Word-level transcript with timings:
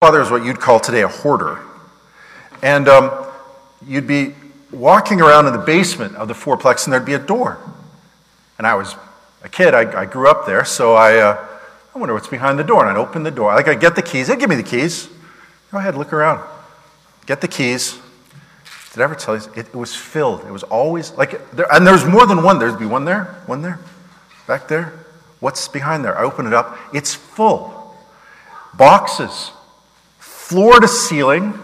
father 0.00 0.22
is 0.22 0.30
what 0.30 0.42
you'd 0.42 0.58
call 0.58 0.80
today 0.80 1.02
a 1.02 1.08
hoarder. 1.08 1.58
And 2.62 2.88
um, 2.88 3.26
you'd 3.86 4.06
be 4.06 4.34
walking 4.72 5.20
around 5.20 5.46
in 5.46 5.52
the 5.52 5.58
basement 5.58 6.16
of 6.16 6.26
the 6.26 6.32
fourplex 6.32 6.86
and 6.86 6.92
there'd 6.94 7.04
be 7.04 7.12
a 7.12 7.18
door. 7.18 7.58
And 8.56 8.66
I 8.66 8.76
was 8.76 8.96
a 9.42 9.50
kid, 9.50 9.74
I, 9.74 10.00
I 10.00 10.06
grew 10.06 10.26
up 10.26 10.46
there, 10.46 10.64
so 10.64 10.94
I, 10.94 11.18
uh, 11.18 11.46
I 11.94 11.98
wonder 11.98 12.14
what's 12.14 12.28
behind 12.28 12.58
the 12.58 12.64
door. 12.64 12.80
And 12.80 12.96
I'd 12.96 12.98
open 12.98 13.24
the 13.24 13.30
door. 13.30 13.54
Like, 13.54 13.68
I'd 13.68 13.78
get 13.78 13.94
the 13.94 14.00
keys. 14.00 14.28
They'd 14.28 14.38
give 14.38 14.48
me 14.48 14.56
the 14.56 14.62
keys. 14.62 15.10
Go 15.70 15.76
ahead, 15.76 15.96
look 15.96 16.14
around. 16.14 16.48
Get 17.26 17.42
the 17.42 17.48
keys. 17.48 17.98
Did 18.94 19.02
I 19.02 19.04
ever 19.04 19.14
tell 19.14 19.36
you? 19.36 19.42
It, 19.54 19.66
it 19.66 19.74
was 19.74 19.94
filled. 19.94 20.46
It 20.46 20.50
was 20.50 20.62
always 20.62 21.12
like, 21.12 21.50
there, 21.50 21.70
and 21.70 21.86
there 21.86 21.92
was 21.92 22.06
more 22.06 22.24
than 22.24 22.42
one. 22.42 22.58
There'd 22.58 22.78
be 22.78 22.86
one 22.86 23.04
there, 23.04 23.24
one 23.44 23.60
there, 23.60 23.78
back 24.46 24.66
there. 24.66 24.94
What's 25.40 25.68
behind 25.68 26.06
there? 26.06 26.18
I 26.18 26.22
open 26.22 26.46
it 26.46 26.54
up. 26.54 26.78
It's 26.94 27.14
full. 27.14 27.94
Boxes, 28.72 29.50
floor 30.50 30.80
to 30.80 30.88
ceiling, 30.88 31.54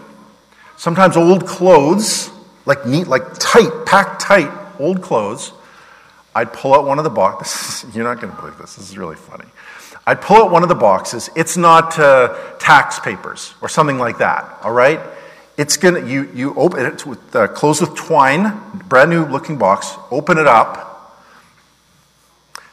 sometimes 0.77 1.17
old 1.17 1.45
clothes, 1.45 2.31
like 2.65 2.85
neat, 2.85 3.05
like 3.05 3.23
tight, 3.37 3.85
packed 3.85 4.21
tight, 4.21 4.49
old 4.79 5.01
clothes. 5.01 5.51
I'd 6.33 6.53
pull 6.53 6.73
out 6.73 6.85
one 6.85 6.97
of 6.97 7.03
the 7.03 7.09
boxes. 7.09 7.85
You're 7.93 8.05
not 8.05 8.21
going 8.21 8.33
to 8.33 8.39
believe 8.39 8.57
this. 8.57 8.75
This 8.77 8.89
is 8.89 8.97
really 8.97 9.17
funny. 9.17 9.43
I'd 10.05 10.21
pull 10.21 10.37
out 10.37 10.51
one 10.51 10.63
of 10.63 10.69
the 10.69 10.75
boxes. 10.75 11.29
It's 11.35 11.57
not 11.57 11.99
uh, 11.99 12.33
tax 12.59 12.97
papers 12.97 13.53
or 13.59 13.67
something 13.67 13.97
like 13.97 14.19
that, 14.19 14.57
all 14.63 14.71
right? 14.71 15.01
It's 15.57 15.75
gonna, 15.75 16.05
you, 16.05 16.29
you 16.33 16.55
open 16.55 16.85
it 16.85 17.05
with, 17.05 17.35
uh, 17.35 17.49
close 17.49 17.81
with 17.81 17.93
twine, 17.95 18.57
brand 18.87 19.09
new 19.09 19.25
looking 19.25 19.57
box, 19.57 19.97
open 20.11 20.37
it 20.37 20.47
up, 20.47 21.25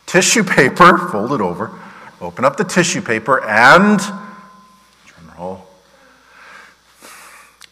tissue 0.06 0.44
paper, 0.44 0.96
fold 1.12 1.32
it 1.32 1.40
over, 1.40 1.72
open 2.20 2.44
up 2.44 2.56
the 2.56 2.62
tissue 2.62 3.00
paper, 3.00 3.42
and, 3.42 3.98
drum 3.98 5.32
roll, 5.36 5.66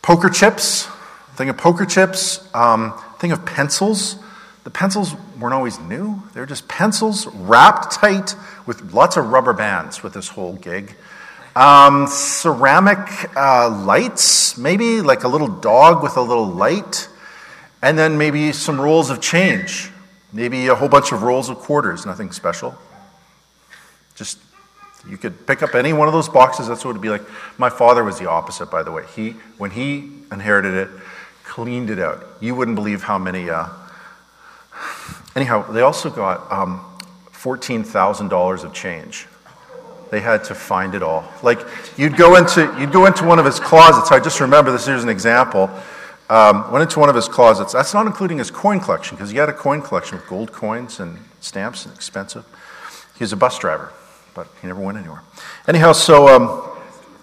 poker 0.02 0.29
chips, 0.29 0.88
thing 1.37 1.48
of 1.48 1.56
poker 1.56 1.87
chips, 1.87 2.46
um, 2.54 2.93
thing 3.18 3.32
of 3.32 3.46
pencils, 3.46 4.16
the 4.65 4.71
pencils 4.71 5.15
weren't 5.38 5.54
always 5.54 5.79
new. 5.80 6.23
They 6.35 6.40
were 6.40 6.46
just 6.46 6.68
pencils 6.68 7.26
wrapped 7.26 7.93
tight 7.93 8.35
with 8.66 8.93
lots 8.93 9.16
of 9.16 9.30
rubber 9.30 9.52
bands 9.52 10.02
with 10.02 10.13
this 10.13 10.29
whole 10.29 10.54
gig. 10.54 10.96
Um, 11.57 12.07
ceramic 12.07 12.99
uh, 13.37 13.68
lights, 13.85 14.57
maybe 14.57 15.01
like 15.01 15.24
a 15.24 15.29
little 15.29 15.49
dog 15.49 16.02
with 16.02 16.16
a 16.16 16.23
little 16.23 16.46
light. 16.46 17.09
And 17.82 17.98
then 17.98 18.16
maybe 18.16 18.52
some 18.52 18.80
rolls 18.80 19.10
of 19.10 19.21
change. 19.21 19.91
Maybe 20.32 20.69
a 20.69 20.74
whole 20.74 20.88
bunch 20.88 21.13
of 21.13 21.23
rolls 21.23 21.48
of 21.48 21.59
quarters, 21.59 22.07
nothing 22.07 22.30
special. 22.30 22.74
Just, 24.15 24.38
you 25.08 25.16
could 25.16 25.46
pick 25.46 25.62
up 25.62 25.74
any 25.74 25.92
one 25.92 26.08
of 26.08 26.14
those 26.14 26.28
boxes, 26.28 26.68
that's 26.68 26.84
what 26.84 26.90
it 26.90 26.95
would 26.95 27.02
be 27.02 27.10
like. 27.10 27.22
My 27.58 27.70
father 27.70 28.04
was 28.04 28.18
the 28.18 28.28
opposite, 28.28 28.70
by 28.70 28.82
the 28.82 28.92
way. 28.92 29.04
He, 29.14 29.30
when 29.58 29.70
he 29.70 30.10
inherited 30.30 30.74
it, 30.74 30.88
cleaned 31.45 31.90
it 31.90 31.98
out. 31.98 32.26
You 32.40 32.54
wouldn't 32.54 32.76
believe 32.76 33.02
how 33.02 33.18
many 33.18 33.50
uh, 33.50 33.68
Anyhow, 35.34 35.70
they 35.70 35.80
also 35.80 36.10
got 36.10 36.50
um, 36.52 36.84
$14,000 37.32 38.64
of 38.64 38.73
change. 38.74 39.26
They 40.10 40.20
had 40.20 40.45
to 40.45 40.54
find 40.54 40.95
it 40.95 41.02
all. 41.02 41.24
Like 41.42 41.60
you'd 41.96 42.18
go 42.18 42.36
into 42.36 42.76
you'd 42.78 42.92
go 42.92 43.06
into 43.06 43.24
one 43.24 43.38
of 43.38 43.46
his 43.46 43.58
closets. 43.58 44.12
I 44.12 44.20
just 44.20 44.40
remember 44.40 44.70
this. 44.70 44.84
Here's 44.84 45.02
an 45.02 45.08
example. 45.08 45.70
Um, 46.28 46.70
went 46.70 46.82
into 46.82 47.00
one 47.00 47.08
of 47.08 47.14
his 47.14 47.28
closets. 47.28 47.73
That's 47.73 47.95
not 47.95 48.06
including 48.06 48.36
his 48.36 48.50
coin 48.50 48.78
collection 48.78 49.16
because 49.16 49.30
he 49.30 49.38
had 49.38 49.48
a 49.48 49.54
coin 49.54 49.80
collection 49.80 50.18
with 50.18 50.26
gold 50.26 50.52
coins 50.52 51.00
and 51.00 51.16
stamps 51.40 51.86
and 51.86 51.95
expensive. 51.95 52.45
He 53.16 53.24
was 53.24 53.32
a 53.32 53.36
bus 53.36 53.58
driver, 53.58 53.90
but 54.35 54.49
he 54.61 54.66
never 54.66 54.80
went 54.80 54.99
anywhere. 54.99 55.23
Anyhow, 55.66 55.93
so 55.93 56.29
um, 56.29 56.71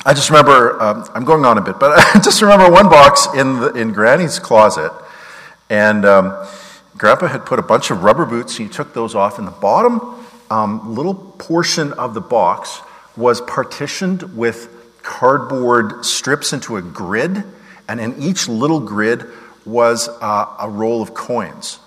I 0.05 0.13
just 0.13 0.29
remember 0.29 0.81
um, 0.81 1.09
I'm 1.13 1.25
going 1.25 1.45
on 1.45 1.57
a 1.57 1.61
bit, 1.61 1.79
but 1.79 1.91
I 2.15 2.19
just 2.19 2.41
remember 2.41 2.69
one 2.71 2.89
box 2.89 3.27
in 3.35 3.59
the, 3.59 3.73
in 3.73 3.91
Granny's 3.91 4.39
closet, 4.39 4.91
and 5.69 6.05
um, 6.05 6.47
Grandpa 6.97 7.27
had 7.27 7.45
put 7.45 7.59
a 7.59 7.63
bunch 7.63 7.91
of 7.91 8.03
rubber 8.03 8.25
boots, 8.25 8.57
and 8.59 8.67
he 8.67 8.73
took 8.73 8.93
those 8.93 9.15
off, 9.15 9.39
and 9.39 9.47
the 9.47 9.51
bottom 9.51 10.25
um, 10.49 10.95
little 10.95 11.13
portion 11.13 11.93
of 11.93 12.13
the 12.13 12.21
box 12.21 12.81
was 13.15 13.41
partitioned 13.41 14.35
with 14.35 14.69
cardboard 15.03 16.05
strips 16.05 16.53
into 16.53 16.77
a 16.77 16.81
grid, 16.81 17.43
and 17.87 17.99
in 17.99 18.21
each 18.21 18.47
little 18.47 18.79
grid 18.79 19.25
was 19.65 20.09
uh, 20.21 20.55
a 20.59 20.69
roll 20.69 21.01
of 21.01 21.13
coins. 21.13 21.79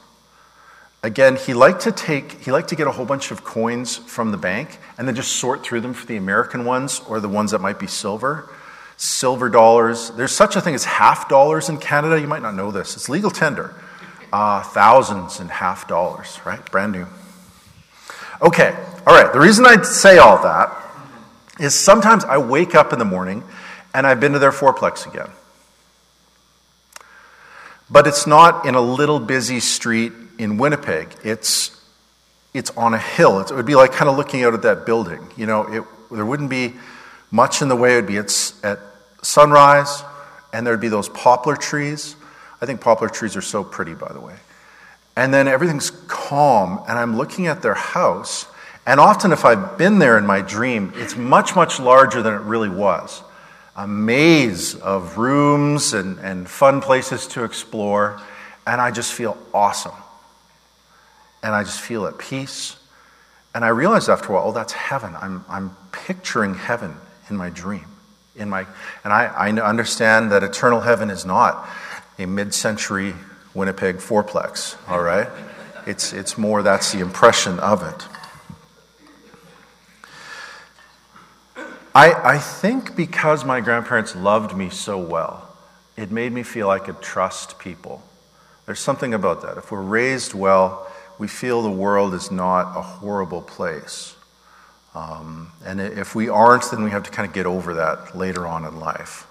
Again, 1.04 1.36
he 1.36 1.52
liked 1.52 1.80
to 1.82 1.92
take, 1.92 2.44
he 2.44 2.52
liked 2.52 2.68
to 2.68 2.76
get 2.76 2.86
a 2.86 2.92
whole 2.92 3.06
bunch 3.06 3.32
of 3.32 3.42
coins 3.42 3.96
from 3.96 4.30
the 4.30 4.36
bank 4.36 4.78
and 4.96 5.08
then 5.08 5.16
just 5.16 5.32
sort 5.32 5.64
through 5.64 5.80
them 5.80 5.94
for 5.94 6.06
the 6.06 6.16
American 6.16 6.64
ones 6.64 7.00
or 7.08 7.18
the 7.18 7.28
ones 7.28 7.50
that 7.50 7.60
might 7.60 7.80
be 7.80 7.88
silver. 7.88 8.48
Silver 8.96 9.48
dollars. 9.48 10.10
There's 10.10 10.30
such 10.30 10.54
a 10.54 10.60
thing 10.60 10.76
as 10.76 10.84
half 10.84 11.28
dollars 11.28 11.68
in 11.68 11.78
Canada. 11.78 12.20
You 12.20 12.28
might 12.28 12.42
not 12.42 12.54
know 12.54 12.70
this. 12.70 12.94
It's 12.94 13.08
legal 13.08 13.32
tender 13.32 13.74
uh, 14.32 14.62
thousands 14.62 15.40
and 15.40 15.50
half 15.50 15.86
dollars, 15.86 16.40
right? 16.44 16.64
Brand 16.70 16.92
new. 16.92 17.06
Okay, 18.40 18.74
all 19.06 19.14
right. 19.14 19.32
The 19.32 19.40
reason 19.40 19.66
I 19.66 19.82
say 19.82 20.18
all 20.18 20.42
that 20.42 20.72
is 21.60 21.78
sometimes 21.78 22.24
I 22.24 22.38
wake 22.38 22.74
up 22.74 22.92
in 22.92 22.98
the 22.98 23.04
morning 23.04 23.44
and 23.94 24.06
I've 24.06 24.20
been 24.20 24.32
to 24.32 24.38
their 24.38 24.52
fourplex 24.52 25.06
again. 25.06 25.30
But 27.90 28.06
it's 28.06 28.26
not 28.26 28.64
in 28.64 28.74
a 28.74 28.80
little 28.80 29.20
busy 29.20 29.60
street 29.60 30.12
in 30.42 30.58
Winnipeg. 30.58 31.14
It's, 31.24 31.80
it's 32.52 32.70
on 32.70 32.94
a 32.94 32.98
hill. 32.98 33.40
It 33.40 33.50
would 33.50 33.66
be 33.66 33.74
like 33.74 33.92
kind 33.92 34.08
of 34.08 34.16
looking 34.16 34.44
out 34.44 34.54
at 34.54 34.62
that 34.62 34.86
building. 34.86 35.26
You 35.36 35.46
know, 35.46 35.62
it, 35.62 35.84
there 36.10 36.26
wouldn't 36.26 36.50
be 36.50 36.74
much 37.30 37.62
in 37.62 37.68
the 37.68 37.76
way. 37.76 37.94
It 37.94 37.96
would 37.96 38.06
be 38.06 38.18
at, 38.18 38.52
at 38.62 38.78
sunrise, 39.22 40.02
and 40.52 40.66
there'd 40.66 40.80
be 40.80 40.88
those 40.88 41.08
poplar 41.08 41.56
trees 41.56 42.16
I 42.62 42.66
think 42.66 42.80
poplar 42.80 43.08
trees 43.08 43.36
are 43.36 43.42
so 43.42 43.64
pretty, 43.64 43.94
by 43.94 44.12
the 44.12 44.20
way. 44.20 44.36
And 45.16 45.34
then 45.34 45.48
everything's 45.48 45.90
calm, 46.06 46.80
and 46.88 46.96
I'm 46.96 47.16
looking 47.16 47.48
at 47.48 47.60
their 47.60 47.74
house. 47.74 48.46
And 48.86 49.00
often, 49.00 49.32
if 49.32 49.44
I've 49.44 49.76
been 49.76 49.98
there 49.98 50.16
in 50.16 50.24
my 50.24 50.42
dream, 50.42 50.92
it's 50.94 51.16
much, 51.16 51.56
much 51.56 51.80
larger 51.80 52.22
than 52.22 52.34
it 52.34 52.42
really 52.42 52.68
was. 52.68 53.20
A 53.74 53.88
maze 53.88 54.76
of 54.76 55.18
rooms 55.18 55.92
and, 55.92 56.20
and 56.20 56.48
fun 56.48 56.80
places 56.80 57.26
to 57.28 57.42
explore. 57.42 58.20
And 58.64 58.80
I 58.80 58.92
just 58.92 59.12
feel 59.12 59.36
awesome. 59.52 59.92
And 61.42 61.54
I 61.54 61.64
just 61.64 61.80
feel 61.80 62.06
at 62.06 62.18
peace. 62.18 62.76
And 63.54 63.64
I 63.64 63.68
realized 63.68 64.08
after 64.08 64.28
a 64.28 64.34
while, 64.34 64.48
oh, 64.48 64.52
that's 64.52 64.72
heaven. 64.72 65.14
I'm, 65.20 65.44
I'm 65.48 65.76
picturing 65.90 66.54
heaven 66.54 66.96
in 67.28 67.36
my 67.36 67.50
dream. 67.50 67.84
In 68.36 68.48
my, 68.48 68.66
and 69.04 69.12
I, 69.12 69.26
I 69.26 69.50
understand 69.50 70.32
that 70.32 70.42
eternal 70.42 70.80
heaven 70.80 71.10
is 71.10 71.26
not 71.26 71.68
a 72.18 72.26
mid 72.26 72.54
century 72.54 73.14
Winnipeg 73.54 73.96
fourplex, 73.96 74.76
all 74.88 75.02
right? 75.02 75.28
It's, 75.86 76.12
it's 76.12 76.38
more 76.38 76.62
that's 76.62 76.92
the 76.92 77.00
impression 77.00 77.58
of 77.58 77.82
it. 77.82 78.06
I, 81.94 82.12
I 82.36 82.38
think 82.38 82.96
because 82.96 83.44
my 83.44 83.60
grandparents 83.60 84.16
loved 84.16 84.56
me 84.56 84.70
so 84.70 84.98
well, 84.98 85.54
it 85.96 86.10
made 86.10 86.32
me 86.32 86.42
feel 86.42 86.70
I 86.70 86.78
could 86.78 87.02
trust 87.02 87.58
people. 87.58 88.02
There's 88.64 88.80
something 88.80 89.12
about 89.12 89.42
that. 89.42 89.58
If 89.58 89.70
we're 89.70 89.82
raised 89.82 90.32
well, 90.32 90.90
we 91.22 91.28
feel 91.28 91.62
the 91.62 91.70
world 91.70 92.14
is 92.14 92.32
not 92.32 92.76
a 92.76 92.82
horrible 92.82 93.42
place. 93.42 94.16
Um, 94.92 95.52
and 95.64 95.80
if 95.80 96.16
we 96.16 96.28
aren't, 96.28 96.68
then 96.72 96.82
we 96.82 96.90
have 96.90 97.04
to 97.04 97.12
kind 97.12 97.28
of 97.28 97.32
get 97.32 97.46
over 97.46 97.74
that 97.74 98.16
later 98.16 98.44
on 98.44 98.64
in 98.64 98.80
life. 98.80 99.24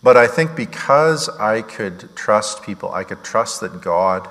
But 0.00 0.16
I 0.16 0.28
think 0.28 0.54
because 0.54 1.28
I 1.28 1.62
could 1.62 2.14
trust 2.14 2.62
people, 2.62 2.92
I 2.92 3.02
could 3.02 3.24
trust 3.24 3.60
that 3.62 3.80
God 3.80 4.28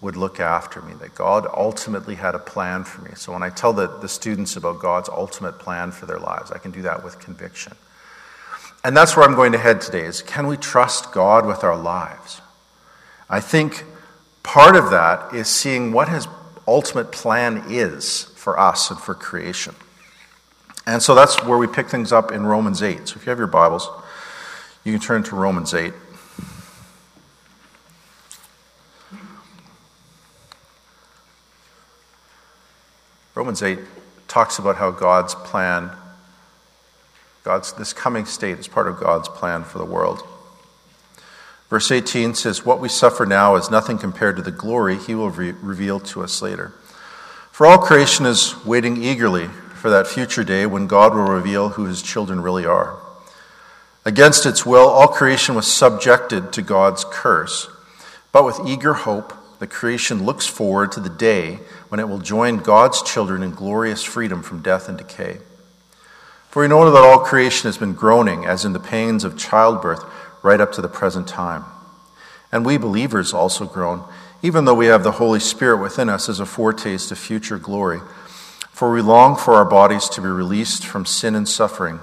would 0.00 0.16
look 0.16 0.40
after 0.40 0.82
me, 0.82 0.94
that 0.94 1.14
God 1.14 1.46
ultimately 1.56 2.16
had 2.16 2.34
a 2.34 2.40
plan 2.40 2.82
for 2.82 3.02
me. 3.02 3.12
So 3.14 3.30
when 3.32 3.44
I 3.44 3.50
tell 3.50 3.72
the, 3.72 3.86
the 3.86 4.08
students 4.08 4.56
about 4.56 4.80
God's 4.80 5.08
ultimate 5.08 5.60
plan 5.60 5.92
for 5.92 6.06
their 6.06 6.18
lives, 6.18 6.50
I 6.50 6.58
can 6.58 6.72
do 6.72 6.82
that 6.82 7.04
with 7.04 7.20
conviction. 7.20 7.74
And 8.82 8.96
that's 8.96 9.16
where 9.16 9.24
I'm 9.24 9.36
going 9.36 9.52
to 9.52 9.58
head 9.58 9.80
today 9.80 10.06
is 10.06 10.22
can 10.22 10.48
we 10.48 10.56
trust 10.56 11.12
God 11.12 11.46
with 11.46 11.62
our 11.62 11.76
lives? 11.76 12.40
I 13.30 13.38
think 13.38 13.84
part 14.42 14.74
of 14.74 14.90
that 14.90 15.32
is 15.32 15.46
seeing 15.48 15.92
what 15.92 16.08
his 16.08 16.26
ultimate 16.66 17.12
plan 17.12 17.64
is 17.68 18.24
for 18.34 18.58
us 18.58 18.90
and 18.90 18.98
for 18.98 19.14
creation. 19.14 19.76
And 20.84 21.00
so 21.00 21.14
that's 21.14 21.44
where 21.44 21.56
we 21.56 21.68
pick 21.68 21.88
things 21.88 22.10
up 22.10 22.32
in 22.32 22.44
Romans 22.44 22.82
8. 22.82 23.06
So 23.06 23.16
if 23.16 23.24
you 23.24 23.30
have 23.30 23.38
your 23.38 23.46
Bibles, 23.46 23.88
you 24.82 24.92
can 24.92 25.00
turn 25.00 25.22
to 25.24 25.36
Romans 25.36 25.72
8. 25.72 25.92
Romans 33.36 33.62
8 33.62 33.78
talks 34.26 34.58
about 34.58 34.76
how 34.76 34.90
God's 34.90 35.36
plan, 35.36 35.90
God's 37.44 37.72
this 37.74 37.92
coming 37.92 38.26
state 38.26 38.58
is 38.58 38.66
part 38.66 38.88
of 38.88 38.98
God's 38.98 39.28
plan 39.28 39.62
for 39.62 39.78
the 39.78 39.84
world. 39.84 40.26
Verse 41.70 41.92
18 41.92 42.34
says, 42.34 42.64
What 42.66 42.80
we 42.80 42.88
suffer 42.88 43.24
now 43.24 43.54
is 43.54 43.70
nothing 43.70 43.96
compared 43.96 44.36
to 44.36 44.42
the 44.42 44.50
glory 44.50 44.98
he 44.98 45.14
will 45.14 45.30
re- 45.30 45.52
reveal 45.52 46.00
to 46.00 46.22
us 46.22 46.42
later. 46.42 46.72
For 47.52 47.64
all 47.64 47.78
creation 47.78 48.26
is 48.26 48.54
waiting 48.66 49.02
eagerly 49.02 49.46
for 49.46 49.88
that 49.88 50.08
future 50.08 50.42
day 50.42 50.66
when 50.66 50.88
God 50.88 51.14
will 51.14 51.22
reveal 51.22 51.70
who 51.70 51.84
his 51.84 52.02
children 52.02 52.40
really 52.40 52.66
are. 52.66 52.98
Against 54.04 54.46
its 54.46 54.66
will, 54.66 54.88
all 54.88 55.08
creation 55.08 55.54
was 55.54 55.72
subjected 55.72 56.52
to 56.54 56.62
God's 56.62 57.04
curse. 57.08 57.68
But 58.32 58.44
with 58.44 58.60
eager 58.66 58.94
hope, 58.94 59.32
the 59.60 59.66
creation 59.66 60.24
looks 60.24 60.46
forward 60.46 60.90
to 60.92 61.00
the 61.00 61.08
day 61.08 61.60
when 61.88 62.00
it 62.00 62.08
will 62.08 62.18
join 62.18 62.58
God's 62.58 63.02
children 63.02 63.42
in 63.42 63.52
glorious 63.52 64.02
freedom 64.02 64.42
from 64.42 64.62
death 64.62 64.88
and 64.88 64.98
decay. 64.98 65.38
For 66.48 66.62
we 66.62 66.68
know 66.68 66.90
that 66.90 66.98
all 66.98 67.20
creation 67.20 67.68
has 67.68 67.78
been 67.78 67.92
groaning, 67.92 68.44
as 68.44 68.64
in 68.64 68.72
the 68.72 68.80
pains 68.80 69.22
of 69.22 69.38
childbirth, 69.38 70.04
right 70.42 70.60
up 70.60 70.72
to 70.72 70.82
the 70.82 70.88
present 70.88 71.28
time. 71.28 71.64
And 72.52 72.64
we 72.64 72.76
believers 72.76 73.32
also 73.32 73.66
groan, 73.66 74.04
even 74.42 74.64
though 74.64 74.74
we 74.74 74.86
have 74.86 75.04
the 75.04 75.12
Holy 75.12 75.40
Spirit 75.40 75.78
within 75.78 76.08
us 76.08 76.28
as 76.28 76.40
a 76.40 76.46
foretaste 76.46 77.12
of 77.12 77.18
future 77.18 77.58
glory. 77.58 78.00
For 78.70 78.90
we 78.90 79.02
long 79.02 79.36
for 79.36 79.54
our 79.54 79.64
bodies 79.64 80.08
to 80.10 80.20
be 80.20 80.28
released 80.28 80.86
from 80.86 81.04
sin 81.04 81.34
and 81.34 81.48
suffering. 81.48 82.00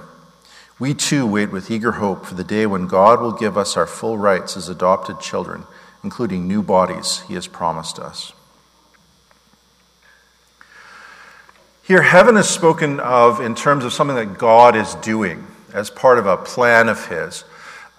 We 0.78 0.94
too 0.94 1.26
wait 1.26 1.50
with 1.50 1.70
eager 1.70 1.92
hope 1.92 2.24
for 2.24 2.34
the 2.34 2.44
day 2.44 2.66
when 2.66 2.86
God 2.86 3.20
will 3.20 3.32
give 3.32 3.58
us 3.58 3.76
our 3.76 3.86
full 3.86 4.16
rights 4.16 4.56
as 4.56 4.68
adopted 4.68 5.18
children, 5.18 5.64
including 6.04 6.46
new 6.46 6.62
bodies 6.62 7.22
he 7.26 7.34
has 7.34 7.48
promised 7.48 7.98
us. 7.98 8.32
Here, 11.82 12.02
heaven 12.02 12.36
is 12.36 12.48
spoken 12.48 13.00
of 13.00 13.40
in 13.40 13.54
terms 13.54 13.84
of 13.84 13.94
something 13.94 14.14
that 14.14 14.38
God 14.38 14.76
is 14.76 14.94
doing 14.96 15.46
as 15.72 15.90
part 15.90 16.18
of 16.18 16.26
a 16.26 16.36
plan 16.36 16.88
of 16.88 17.06
his. 17.06 17.44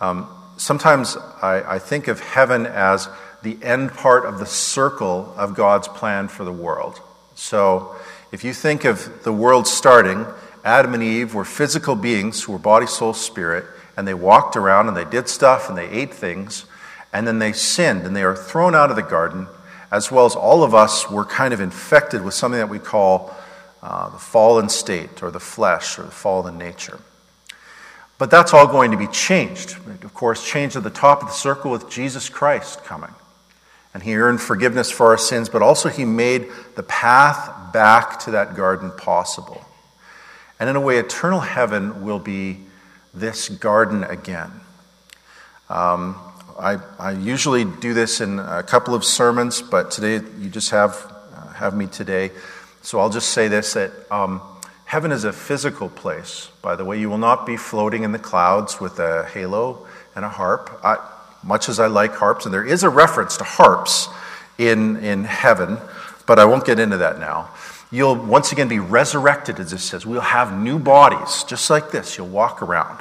Um, 0.02 0.28
sometimes 0.58 1.18
I, 1.42 1.76
I 1.76 1.80
think 1.80 2.08
of 2.08 2.20
heaven 2.20 2.66
as 2.66 3.10
the 3.42 3.58
end 3.62 3.94
part 3.94 4.26
of 4.26 4.40
the 4.40 4.46
circle 4.46 5.34
of 5.38 5.56
God's 5.56 5.88
plan 5.88 6.28
for 6.28 6.44
the 6.44 6.52
world. 6.52 7.02
So, 7.36 7.96
if 8.32 8.44
you 8.44 8.54
think 8.54 8.86
of 8.86 9.24
the 9.24 9.34
world 9.34 9.66
starting, 9.66 10.26
Adam 10.64 10.94
and 10.94 11.02
Eve 11.02 11.34
were 11.34 11.46
physical 11.46 11.96
beings 11.96 12.44
who 12.44 12.52
were 12.52 12.60
body, 12.60 12.86
soul, 12.86 13.14
spirit, 13.14 13.66
and 13.98 14.08
they 14.08 14.14
walked 14.14 14.56
around 14.56 14.88
and 14.88 14.96
they 14.96 15.06
did 15.06 15.28
stuff 15.28 15.70
and 15.70 15.78
they 15.78 15.90
ate 15.90 16.14
things, 16.14 16.66
and 17.12 17.26
then 17.26 17.40
they 17.40 17.54
sinned 17.54 18.06
and 18.06 18.16
they 18.16 18.24
are 18.24 18.36
thrown 18.36 18.76
out 18.76 18.90
of 18.90 18.96
the 18.96 19.02
garden, 19.02 19.48
as 19.92 20.12
well 20.12 20.26
as 20.26 20.36
all 20.36 20.64
of 20.64 20.76
us 20.76 21.10
were 21.10 21.26
kind 21.26 21.54
of 21.54 21.62
infected 21.62 22.24
with 22.24 22.34
something 22.34 22.60
that 22.60 22.70
we 22.70 22.78
call 22.78 23.36
uh, 23.82 24.10
the 24.10 24.20
fallen 24.20 24.70
state 24.70 25.24
or 25.24 25.32
the 25.32 25.40
flesh 25.40 25.98
or 25.98 26.04
the 26.04 26.12
fallen 26.12 26.58
nature. 26.58 27.00
But 28.20 28.30
that's 28.30 28.54
all 28.54 28.68
going 28.68 28.92
to 28.92 28.98
be 28.98 29.08
changed. 29.08 29.78
Of 30.04 30.14
course, 30.14 30.46
changed 30.46 30.76
at 30.76 30.84
the 30.84 30.90
top 30.90 31.22
of 31.22 31.30
the 31.30 31.34
circle 31.34 31.72
with 31.72 31.90
Jesus 31.90 32.30
Christ 32.30 32.84
coming. 32.84 33.14
And 33.94 34.04
he 34.04 34.16
earned 34.16 34.42
forgiveness 34.42 34.92
for 34.92 35.08
our 35.08 35.18
sins, 35.18 35.50
but 35.50 35.64
also 35.64 35.90
he 35.90 36.06
made 36.06 36.48
the 36.76 36.84
path 36.84 37.74
back 37.74 38.20
to 38.20 38.32
that 38.32 38.56
garden 38.56 38.92
possible. 38.92 39.66
And 40.60 40.70
in 40.70 40.76
a 40.76 40.82
way, 40.82 40.98
eternal 40.98 41.40
heaven 41.40 42.04
will 42.04 42.20
be 42.20 42.60
this 43.14 43.48
garden 43.48 44.04
again. 44.04 44.52
Um, 45.70 46.18
I, 46.60 46.78
I, 47.00 47.12
usually 47.12 47.64
do 47.64 47.94
this 47.94 48.20
in 48.22 48.40
a 48.40 48.64
couple 48.64 48.94
of 48.94 49.06
sermons, 49.06 49.62
but 49.62 49.92
today 49.92 50.16
you 50.40 50.50
just 50.50 50.72
have, 50.72 51.10
uh, 51.34 51.48
have 51.54 51.74
me 51.74 51.88
today. 51.88 52.32
So 52.82 53.00
I'll 53.00 53.10
just 53.10 53.30
say 53.30 53.48
this 53.48 53.74
that 53.74 53.92
um, 54.12 54.42
Heaven 54.90 55.12
is 55.12 55.24
a 55.24 55.32
physical 55.32 55.88
place, 55.88 56.50
by 56.64 56.76
the 56.76 56.84
way. 56.84 57.00
You 57.00 57.12
will 57.12 57.20
not 57.20 57.46
be 57.46 57.58
floating 57.58 58.02
in 58.02 58.12
the 58.12 58.18
clouds 58.18 58.82
with 58.82 58.98
a 58.98 59.24
halo 59.26 59.86
and 60.16 60.26
a 60.26 60.30
harp. 60.30 60.80
I, 60.84 60.98
much 61.44 61.70
as 61.70 61.80
I 61.80 61.86
like 61.86 62.16
harps, 62.16 62.46
and 62.46 62.52
there 62.52 62.66
is 62.66 62.82
a 62.82 62.90
reference 62.90 63.38
to 63.38 63.44
harps 63.44 64.08
in, 64.58 64.98
in 64.98 65.26
heaven, 65.26 65.78
but 66.26 66.40
I 66.40 66.46
won't 66.46 66.66
get 66.66 66.80
into 66.80 66.98
that 66.98 67.20
now. 67.20 67.52
You'll 67.92 68.16
once 68.16 68.52
again 68.52 68.68
be 68.68 68.80
resurrected, 68.80 69.60
as 69.60 69.74
it 69.74 69.78
says. 69.78 70.08
We'll 70.08 70.22
have 70.22 70.58
new 70.58 70.80
bodies, 70.80 71.44
just 71.44 71.70
like 71.70 71.92
this. 71.92 72.18
You'll 72.18 72.26
walk 72.26 72.64
around. 72.64 73.00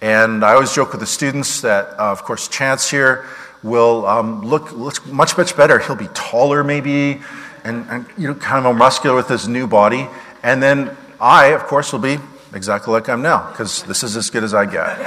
And 0.00 0.44
I 0.44 0.52
always 0.54 0.72
joke 0.72 0.92
with 0.92 1.00
the 1.00 1.06
students 1.06 1.62
that, 1.62 1.98
uh, 1.98 2.12
of 2.12 2.22
course, 2.22 2.46
Chance 2.46 2.90
here 2.92 3.26
will 3.64 4.06
um, 4.06 4.42
look, 4.42 4.70
look 4.70 5.04
much, 5.08 5.36
much 5.36 5.56
better. 5.56 5.80
He'll 5.80 5.96
be 5.96 6.10
taller, 6.14 6.62
maybe, 6.62 7.22
and, 7.64 7.84
and 7.90 8.06
you 8.16 8.28
know, 8.28 8.34
kind 8.36 8.58
of 8.58 8.62
more 8.62 8.74
muscular 8.74 9.16
with 9.16 9.26
his 9.26 9.48
new 9.48 9.66
body. 9.66 10.06
And 10.44 10.62
then 10.62 10.96
I, 11.20 11.46
of 11.46 11.64
course, 11.64 11.92
will 11.92 12.00
be 12.00 12.18
exactly 12.54 12.92
like 12.92 13.08
I'm 13.08 13.22
now, 13.22 13.50
because 13.50 13.82
this 13.84 14.02
is 14.02 14.16
as 14.16 14.30
good 14.30 14.44
as 14.44 14.54
I 14.54 14.66
get. 14.66 14.98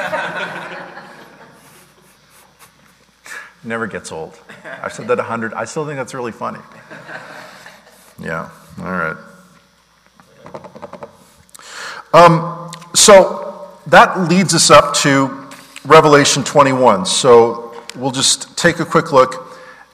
Never 3.63 3.87
gets 3.87 4.11
old. 4.11 4.39
I've 4.81 4.91
said 4.91 5.07
that 5.07 5.19
a 5.19 5.23
hundred. 5.23 5.53
I 5.53 5.65
still 5.65 5.85
think 5.85 5.97
that's 5.97 6.13
really 6.13 6.31
funny. 6.31 6.59
Yeah, 8.19 8.49
all 8.79 8.91
right. 8.91 9.17
Um, 12.13 12.71
so 12.93 13.69
that 13.87 14.29
leads 14.29 14.53
us 14.53 14.69
up 14.69 14.93
to 14.95 15.47
Revelation 15.85 16.43
21. 16.43 17.05
So 17.05 17.75
we'll 17.95 18.11
just 18.11 18.57
take 18.57 18.79
a 18.79 18.85
quick 18.85 19.11
look 19.11 19.47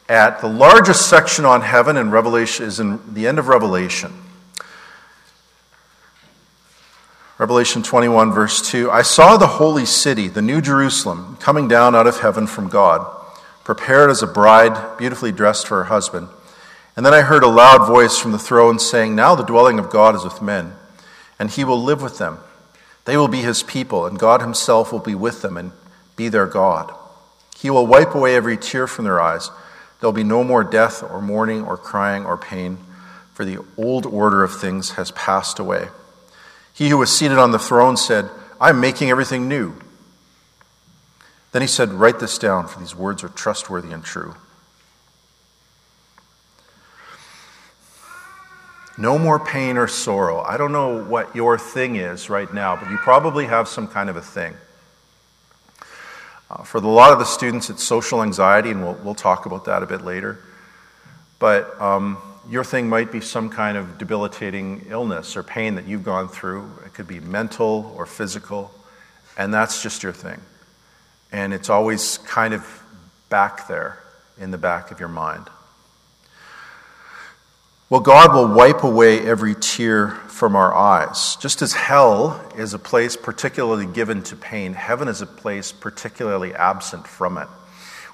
at 0.10 0.42
the 0.42 0.48
largest 0.48 1.10
section 1.10 1.46
on 1.46 1.62
heaven 1.62 1.98
in 1.98 2.10
Revelation 2.10 2.66
is 2.66 2.80
in 2.80 3.14
the 3.14 3.28
end 3.28 3.40
of 3.40 3.48
Revelation. 3.48 4.14
Revelation 7.38 7.84
21, 7.84 8.32
verse 8.32 8.68
2 8.68 8.90
I 8.90 9.04
saw 9.04 9.38
the 9.38 9.46
holy 9.46 9.86
city, 9.86 10.28
the 10.28 10.42
new 10.42 10.60
Jerusalem, 10.60 11.38
coming 11.40 11.68
down 11.68 11.96
out 11.96 12.08
of 12.08 12.20
heaven 12.20 12.48
from 12.48 12.68
God, 12.68 13.06
prepared 13.64 14.10
as 14.10 14.24
a 14.24 14.28
bride, 14.28 14.98
beautifully 14.98 15.32
dressed 15.32 15.68
for 15.68 15.78
her 15.78 15.84
husband. 15.84 16.30
And 16.96 17.06
then 17.06 17.14
I 17.14 17.22
heard 17.22 17.44
a 17.44 17.48
loud 17.48 17.86
voice 17.86 18.18
from 18.18 18.32
the 18.32 18.40
throne 18.40 18.80
saying, 18.80 19.16
Now 19.16 19.36
the 19.36 19.44
dwelling 19.44 19.78
of 19.78 19.92
God 19.92 20.16
is 20.16 20.24
with 20.24 20.42
men, 20.42 20.74
and 21.38 21.52
he 21.52 21.64
will 21.64 21.80
live 21.80 22.02
with 22.02 22.18
them. 22.18 22.40
They 23.06 23.18
will 23.18 23.28
be 23.28 23.44
his 23.44 23.62
people, 23.62 24.08
and 24.08 24.18
God 24.18 24.42
himself 24.42 24.92
will 24.92 25.00
be 25.00 25.14
with 25.14 25.44
them 25.44 25.58
and 25.58 25.74
be 26.16 26.30
their 26.30 26.48
God. 26.48 26.92
He 27.56 27.70
will 27.70 27.86
wipe 27.86 28.16
away 28.16 28.36
every 28.36 28.58
tear 28.58 28.88
from 28.88 29.06
their 29.06 29.22
eyes. 29.22 29.52
There 30.00 30.08
will 30.08 30.12
be 30.12 30.24
no 30.24 30.44
more 30.44 30.64
death, 30.64 31.04
or 31.04 31.22
mourning, 31.22 31.64
or 31.64 31.78
crying, 31.78 32.26
or 32.26 32.36
pain, 32.36 32.80
for 33.36 33.46
the 33.46 33.64
old 33.78 34.08
order 34.08 34.44
of 34.44 34.60
things 34.60 34.94
has 34.94 35.12
passed 35.12 35.60
away. 35.60 35.90
He 36.78 36.90
who 36.90 37.00
was 37.00 37.16
seated 37.16 37.40
on 37.40 37.50
the 37.50 37.58
throne 37.58 37.98
said, 37.98 38.30
I'm 38.62 38.80
making 38.80 39.10
everything 39.10 39.48
new. 39.48 39.74
Then 41.52 41.64
he 41.64 41.68
said, 41.68 41.90
Write 41.90 42.20
this 42.20 42.38
down, 42.38 42.68
for 42.68 42.80
these 42.80 42.96
words 42.96 43.24
are 43.24 43.30
trustworthy 43.30 43.92
and 43.92 44.04
true. 44.04 44.36
No 48.96 49.18
more 49.18 49.40
pain 49.40 49.78
or 49.78 49.88
sorrow. 49.88 50.42
I 50.42 50.58
don't 50.58 50.72
know 50.72 51.04
what 51.04 51.36
your 51.36 51.58
thing 51.58 51.96
is 51.96 52.30
right 52.30 52.52
now, 52.54 52.76
but 52.76 52.92
you 52.92 52.98
probably 52.98 53.46
have 53.46 53.68
some 53.68 53.88
kind 53.88 54.08
of 54.08 54.16
a 54.16 54.22
thing. 54.22 54.54
Uh, 56.52 56.62
for 56.62 56.78
a 56.78 56.82
lot 56.82 57.12
of 57.12 57.18
the 57.18 57.26
students, 57.26 57.72
it's 57.72 57.84
social 57.84 58.22
anxiety, 58.22 58.70
and 58.70 58.84
we'll, 58.84 58.98
we'll 59.04 59.16
talk 59.16 59.48
about 59.48 59.66
that 59.66 59.82
a 59.82 59.88
bit 59.88 60.04
later. 60.04 60.38
But 61.40 61.80
um, 61.82 62.18
your 62.50 62.64
thing 62.64 62.88
might 62.88 63.12
be 63.12 63.20
some 63.20 63.50
kind 63.50 63.78
of 63.78 63.98
debilitating 63.98 64.86
illness 64.90 65.36
or 65.36 65.44
pain 65.44 65.76
that 65.76 65.88
you've 65.88 66.04
gone 66.04 66.30
through. 66.30 66.70
It 66.86 66.94
could 66.94 67.08
be 67.08 67.20
mental 67.20 67.94
or 67.98 68.06
physical, 68.06 68.72
and 69.38 69.54
that's 69.54 69.84
just 69.84 70.04
your 70.04 70.14
thing. 70.14 70.40
And 71.32 71.54
it's 71.54 71.70
always 71.70 72.20
kind 72.20 72.54
of 72.54 72.66
back 73.30 73.68
there 73.68 74.02
in 74.40 74.52
the 74.52 74.58
back 74.58 74.92
of 74.92 75.00
your 75.00 75.10
mind. 75.10 75.50
Well, 77.90 78.02
God 78.02 78.34
will 78.34 78.54
wipe 78.54 78.84
away 78.84 79.20
every 79.20 79.56
tear 79.56 80.10
from 80.10 80.56
our 80.56 80.74
eyes. 80.76 81.38
Just 81.38 81.62
as 81.62 81.74
hell 81.74 82.46
is 82.58 82.74
a 82.74 82.80
place 82.80 83.16
particularly 83.16 83.86
given 83.86 84.24
to 84.24 84.36
pain, 84.36 84.74
heaven 84.74 85.08
is 85.08 85.22
a 85.22 85.26
place 85.26 85.72
particularly 85.72 86.54
absent 86.54 87.08
from 87.08 87.38
it. 87.38 87.48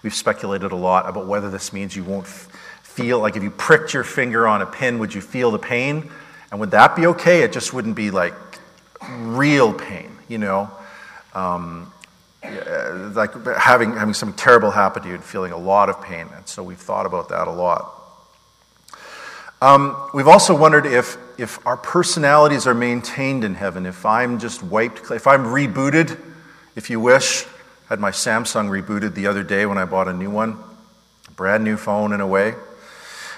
We've 0.03 0.13
speculated 0.13 0.71
a 0.71 0.75
lot 0.75 1.07
about 1.07 1.27
whether 1.27 1.49
this 1.49 1.73
means 1.73 1.95
you 1.95 2.03
won't 2.03 2.27
feel 2.95 3.19
like 3.19 3.35
if 3.35 3.43
you 3.43 3.51
pricked 3.51 3.93
your 3.93 4.03
finger 4.03 4.47
on 4.47 4.61
a 4.61 4.65
pin, 4.65 4.99
would 4.99 5.13
you 5.13 5.21
feel 5.21 5.51
the 5.51 5.59
pain? 5.59 6.11
And 6.51 6.59
would 6.59 6.71
that 6.71 6.95
be 6.95 7.07
okay? 7.07 7.41
It 7.41 7.51
just 7.51 7.73
wouldn't 7.73 7.95
be 7.95 8.11
like 8.11 8.33
real 9.09 9.73
pain, 9.73 10.15
you 10.27 10.37
know? 10.37 10.69
Um, 11.33 11.91
like 12.43 13.33
having, 13.57 13.95
having 13.95 14.13
something 14.13 14.37
terrible 14.37 14.69
happen 14.69 15.01
to 15.03 15.09
you 15.09 15.15
and 15.15 15.23
feeling 15.23 15.51
a 15.51 15.57
lot 15.57 15.89
of 15.89 16.01
pain. 16.01 16.27
And 16.35 16.47
so 16.47 16.61
we've 16.61 16.77
thought 16.77 17.05
about 17.05 17.29
that 17.29 17.47
a 17.47 17.51
lot. 17.51 17.99
Um, 19.61 20.09
we've 20.13 20.27
also 20.27 20.55
wondered 20.55 20.85
if, 20.85 21.17
if 21.39 21.65
our 21.65 21.77
personalities 21.77 22.67
are 22.67 22.73
maintained 22.73 23.43
in 23.43 23.55
heaven, 23.55 23.85
if 23.85 24.05
I'm 24.05 24.37
just 24.37 24.61
wiped, 24.61 25.09
if 25.09 25.25
I'm 25.25 25.45
rebooted, 25.45 26.19
if 26.75 26.89
you 26.89 26.99
wish. 26.99 27.45
I 27.45 27.93
had 27.93 27.99
my 27.99 28.11
Samsung 28.11 28.69
rebooted 28.69 29.15
the 29.15 29.27
other 29.27 29.41
day 29.41 29.65
when 29.65 29.77
I 29.77 29.85
bought 29.85 30.07
a 30.07 30.13
new 30.13 30.29
one, 30.29 30.59
a 31.27 31.31
brand 31.31 31.63
new 31.63 31.77
phone 31.77 32.13
in 32.13 32.21
a 32.21 32.27
way. 32.27 32.53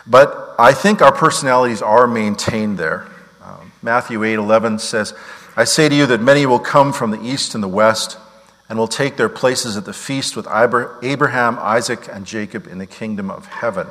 But 0.08 0.56
I 0.60 0.74
think 0.74 1.02
our 1.02 1.12
personalities 1.12 1.82
are 1.82 2.08
maintained 2.08 2.78
there. 2.78 3.08
Um, 3.42 3.72
Matthew 3.82 4.24
8 4.24 4.34
11 4.34 4.80
says, 4.80 5.14
I 5.58 5.64
say 5.64 5.90
to 5.90 5.96
you 5.96 6.06
that 6.08 6.22
many 6.22 6.46
will 6.46 6.60
come 6.60 6.94
from 6.94 7.12
the 7.12 7.22
east 7.22 7.56
and 7.56 7.64
the 7.64 7.68
west 7.68 8.18
and 8.68 8.78
will 8.78 8.88
take 8.88 9.16
their 9.16 9.30
places 9.30 9.78
at 9.78 9.86
the 9.86 9.94
feast 9.94 10.36
with 10.36 10.48
Abraham, 10.48 11.58
Isaac, 11.60 12.08
and 12.12 12.26
Jacob 12.26 12.68
in 12.68 12.78
the 12.78 12.88
kingdom 12.88 13.30
of 13.30 13.46
heaven. 13.46 13.88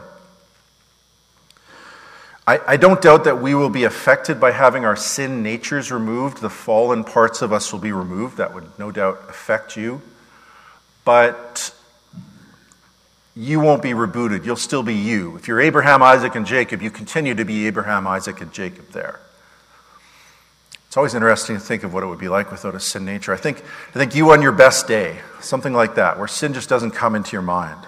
I, 2.46 2.60
I 2.66 2.76
don't 2.76 3.00
doubt 3.00 3.24
that 3.24 3.40
we 3.40 3.54
will 3.54 3.70
be 3.70 3.84
affected 3.84 4.38
by 4.38 4.50
having 4.50 4.84
our 4.84 4.96
sin 4.96 5.42
natures 5.42 5.90
removed. 5.90 6.42
The 6.42 6.50
fallen 6.50 7.02
parts 7.04 7.40
of 7.40 7.52
us 7.52 7.72
will 7.72 7.80
be 7.80 7.92
removed. 7.92 8.36
That 8.36 8.52
would 8.52 8.78
no 8.78 8.90
doubt 8.90 9.22
affect 9.28 9.76
you. 9.76 10.02
But 11.04 11.73
you 13.36 13.60
won't 13.60 13.82
be 13.82 13.90
rebooted. 13.90 14.44
You'll 14.44 14.56
still 14.56 14.82
be 14.82 14.94
you. 14.94 15.36
If 15.36 15.48
you're 15.48 15.60
Abraham, 15.60 16.02
Isaac, 16.02 16.34
and 16.34 16.46
Jacob, 16.46 16.82
you 16.82 16.90
continue 16.90 17.34
to 17.34 17.44
be 17.44 17.66
Abraham, 17.66 18.06
Isaac, 18.06 18.40
and 18.40 18.52
Jacob 18.52 18.90
there. 18.90 19.20
It's 20.86 20.96
always 20.96 21.14
interesting 21.14 21.56
to 21.56 21.60
think 21.60 21.82
of 21.82 21.92
what 21.92 22.04
it 22.04 22.06
would 22.06 22.20
be 22.20 22.28
like 22.28 22.52
without 22.52 22.76
a 22.76 22.80
sin 22.80 23.04
nature. 23.04 23.32
I 23.32 23.36
think, 23.36 23.58
I 23.90 23.98
think 23.98 24.14
you 24.14 24.30
on 24.30 24.42
your 24.42 24.52
best 24.52 24.86
day, 24.86 25.18
something 25.40 25.72
like 25.72 25.96
that, 25.96 26.18
where 26.18 26.28
sin 26.28 26.54
just 26.54 26.68
doesn't 26.68 26.92
come 26.92 27.16
into 27.16 27.32
your 27.32 27.42
mind. 27.42 27.84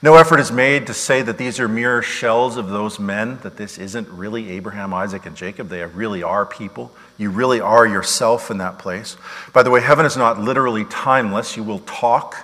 No 0.00 0.16
effort 0.16 0.38
is 0.38 0.52
made 0.52 0.86
to 0.86 0.94
say 0.94 1.22
that 1.22 1.38
these 1.38 1.58
are 1.58 1.66
mere 1.66 2.02
shells 2.02 2.56
of 2.58 2.68
those 2.68 3.00
men, 3.00 3.38
that 3.42 3.56
this 3.56 3.78
isn't 3.78 4.06
really 4.10 4.50
Abraham, 4.50 4.92
Isaac, 4.94 5.26
and 5.26 5.34
Jacob. 5.34 5.68
They 5.68 5.82
really 5.82 6.22
are 6.22 6.44
people. 6.44 6.92
You 7.16 7.30
really 7.30 7.58
are 7.58 7.86
yourself 7.86 8.50
in 8.50 8.58
that 8.58 8.78
place. 8.78 9.16
By 9.52 9.62
the 9.62 9.70
way, 9.70 9.80
heaven 9.80 10.04
is 10.04 10.16
not 10.16 10.38
literally 10.38 10.84
timeless. 10.84 11.56
You 11.56 11.64
will 11.64 11.78
talk, 11.80 12.36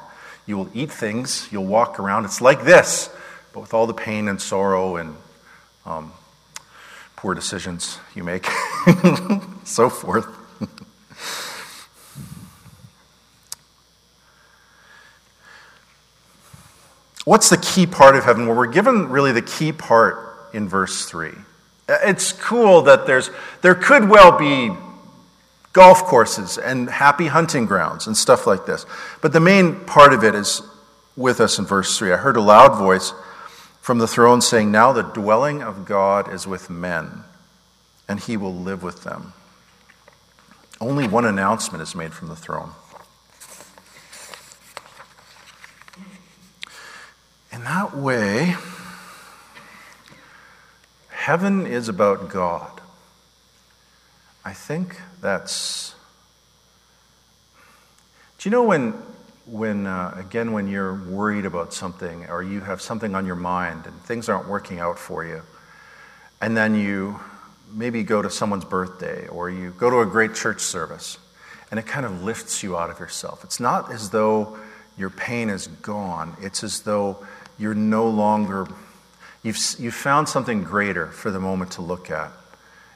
you 0.46 0.56
will 0.56 0.70
eat 0.74 0.90
things, 0.90 1.48
you'll 1.50 1.66
walk 1.66 2.00
around. 2.00 2.24
It's 2.24 2.40
like 2.40 2.64
this, 2.64 3.10
but 3.52 3.60
with 3.60 3.74
all 3.74 3.86
the 3.86 3.94
pain 3.94 4.28
and 4.28 4.40
sorrow 4.40 4.96
and 4.96 5.16
um, 5.86 6.12
poor 7.16 7.34
decisions 7.34 7.98
you 8.14 8.24
make, 8.24 8.46
so 9.64 9.88
forth. 9.90 10.26
What's 17.24 17.50
the 17.50 17.58
key 17.58 17.86
part 17.86 18.16
of 18.16 18.24
heaven? 18.24 18.46
Well, 18.46 18.56
we're 18.56 18.66
given 18.66 19.08
really 19.08 19.32
the 19.32 19.42
key 19.42 19.72
part 19.72 20.50
in 20.52 20.68
verse 20.68 21.04
3. 21.04 21.30
It's 21.88 22.32
cool 22.32 22.82
that 22.82 23.06
there's, 23.06 23.30
there 23.62 23.74
could 23.74 24.08
well 24.08 24.38
be 24.38 24.70
golf 25.72 26.04
courses 26.04 26.58
and 26.58 26.90
happy 26.90 27.26
hunting 27.26 27.66
grounds 27.66 28.06
and 28.06 28.16
stuff 28.16 28.46
like 28.46 28.66
this. 28.66 28.86
But 29.20 29.32
the 29.32 29.40
main 29.40 29.84
part 29.84 30.12
of 30.12 30.24
it 30.24 30.34
is 30.34 30.62
with 31.16 31.40
us 31.40 31.58
in 31.58 31.66
verse 31.66 31.96
3. 31.98 32.12
I 32.12 32.16
heard 32.16 32.36
a 32.36 32.40
loud 32.40 32.76
voice 32.76 33.12
from 33.80 33.98
the 33.98 34.08
throne 34.08 34.40
saying, 34.40 34.70
Now 34.70 34.92
the 34.92 35.02
dwelling 35.02 35.62
of 35.62 35.84
God 35.84 36.32
is 36.32 36.46
with 36.46 36.70
men, 36.70 37.24
and 38.08 38.20
he 38.20 38.36
will 38.36 38.54
live 38.54 38.82
with 38.82 39.04
them. 39.04 39.32
Only 40.80 41.06
one 41.06 41.24
announcement 41.24 41.82
is 41.82 41.94
made 41.94 42.12
from 42.12 42.28
the 42.28 42.36
throne. 42.36 42.70
In 47.52 47.64
that 47.64 47.94
way, 47.96 48.54
heaven 51.08 51.66
is 51.66 51.88
about 51.88 52.30
God. 52.30 52.79
I 54.44 54.52
think 54.52 55.00
that's. 55.20 55.94
Do 58.38 58.48
you 58.48 58.50
know 58.50 58.64
when 58.64 58.94
when, 59.50 59.86
uh, 59.86 60.14
again, 60.16 60.52
when 60.52 60.68
you're 60.68 60.94
worried 60.94 61.44
about 61.44 61.72
something 61.74 62.26
or 62.26 62.42
you 62.42 62.60
have 62.60 62.80
something 62.80 63.14
on 63.16 63.26
your 63.26 63.36
mind 63.36 63.84
and 63.86 64.00
things 64.02 64.28
aren't 64.28 64.48
working 64.48 64.78
out 64.78 64.98
for 64.98 65.24
you, 65.24 65.42
and 66.40 66.56
then 66.56 66.74
you 66.74 67.18
maybe 67.72 68.02
go 68.02 68.22
to 68.22 68.30
someone's 68.30 68.64
birthday 68.64 69.26
or 69.28 69.50
you 69.50 69.70
go 69.72 69.90
to 69.90 70.00
a 70.00 70.06
great 70.06 70.34
church 70.34 70.60
service, 70.60 71.18
and 71.70 71.80
it 71.80 71.86
kind 71.86 72.06
of 72.06 72.22
lifts 72.22 72.62
you 72.62 72.76
out 72.76 72.90
of 72.90 73.00
yourself. 73.00 73.42
It's 73.44 73.60
not 73.60 73.90
as 73.90 74.10
though 74.10 74.58
your 74.96 75.10
pain 75.10 75.50
is 75.50 75.66
gone, 75.66 76.36
it's 76.40 76.62
as 76.62 76.82
though 76.82 77.24
you're 77.58 77.74
no 77.74 78.08
longer, 78.08 78.66
you've, 79.42 79.58
you've 79.78 79.94
found 79.94 80.28
something 80.28 80.62
greater 80.62 81.06
for 81.08 81.30
the 81.30 81.40
moment 81.40 81.72
to 81.72 81.82
look 81.82 82.10
at, 82.10 82.30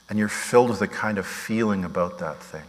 and 0.09 0.19
you're 0.19 0.29
filled 0.29 0.71
with 0.71 0.83
a 0.83 0.89
kind 0.89 1.19
of 1.19 1.27
feeling 1.27 1.85
about 1.85 2.19
that 2.19 2.43
thing. 2.43 2.65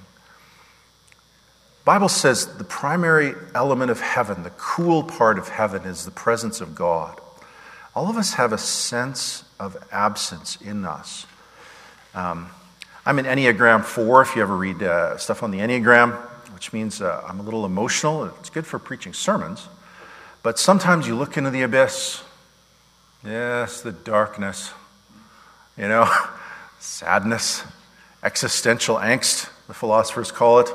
Bible 1.84 2.10
says 2.10 2.58
the 2.58 2.64
primary 2.64 3.36
element 3.54 3.92
of 3.92 4.00
heaven, 4.00 4.42
the 4.44 4.50
cool 4.52 5.04
part 5.04 5.38
of 5.38 5.50
heaven, 5.50 5.84
is 5.84 6.06
the 6.06 6.12
presence 6.12 6.60
of 6.60 6.74
God. 6.74 7.22
All 7.94 8.10
of 8.10 8.18
us 8.18 8.34
have 8.34 8.52
a 8.52 8.58
sense 8.58 9.44
of 9.60 9.78
absence 9.92 10.58
in 10.58 10.84
us. 10.84 11.28
Um, 12.16 12.50
I'm 13.06 13.20
an 13.20 13.26
Enneagram 13.26 13.84
4, 13.86 14.22
if 14.24 14.36
you 14.36 14.42
ever 14.42 14.56
read 14.56 14.82
uh, 14.82 15.18
stuff 15.18 15.44
on 15.44 15.52
the 15.52 15.60
Enneagram, 15.60 16.18
which 16.56 16.74
means 16.74 17.02
uh, 17.02 17.24
I'm 17.28 17.40
a 17.40 17.44
little 17.44 17.66
emotional. 17.66 18.26
It's 18.40 18.50
good 18.50 18.66
for 18.66 18.80
preaching 18.80 19.14
sermons. 19.14 19.68
But 20.42 20.58
sometimes 20.58 21.08
you 21.08 21.16
look 21.16 21.38
into 21.38 21.52
the 21.52 21.62
abyss. 21.62 22.24
Yes, 23.24 23.82
the 23.82 23.92
darkness, 23.92 24.72
you 25.78 25.88
know, 25.88 26.04
sadness, 26.86 27.64
existential 28.24 28.98
angst, 28.98 29.50
the 29.68 29.74
philosophers 29.74 30.32
call 30.32 30.60
it. 30.60 30.70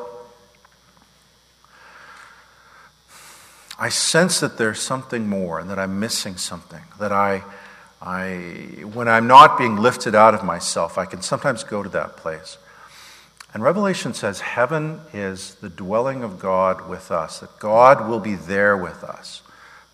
I 3.78 3.88
sense 3.88 4.40
that 4.40 4.58
there's 4.58 4.80
something 4.80 5.28
more 5.28 5.58
and 5.58 5.70
that 5.70 5.78
I'm 5.78 5.98
missing 6.00 6.36
something. 6.36 6.82
That 6.98 7.12
I, 7.12 7.42
I, 8.02 8.84
when 8.92 9.08
I'm 9.08 9.26
not 9.26 9.56
being 9.56 9.76
lifted 9.76 10.14
out 10.14 10.34
of 10.34 10.44
myself, 10.44 10.98
I 10.98 11.06
can 11.06 11.22
sometimes 11.22 11.64
go 11.64 11.82
to 11.82 11.88
that 11.90 12.18
place. 12.18 12.58
And 13.54 13.62
Revelation 13.62 14.12
says 14.12 14.40
heaven 14.40 15.00
is 15.12 15.54
the 15.56 15.70
dwelling 15.70 16.22
of 16.22 16.38
God 16.38 16.88
with 16.88 17.10
us, 17.10 17.40
that 17.40 17.58
God 17.58 18.08
will 18.08 18.20
be 18.20 18.34
there 18.34 18.76
with 18.76 19.02
us, 19.02 19.42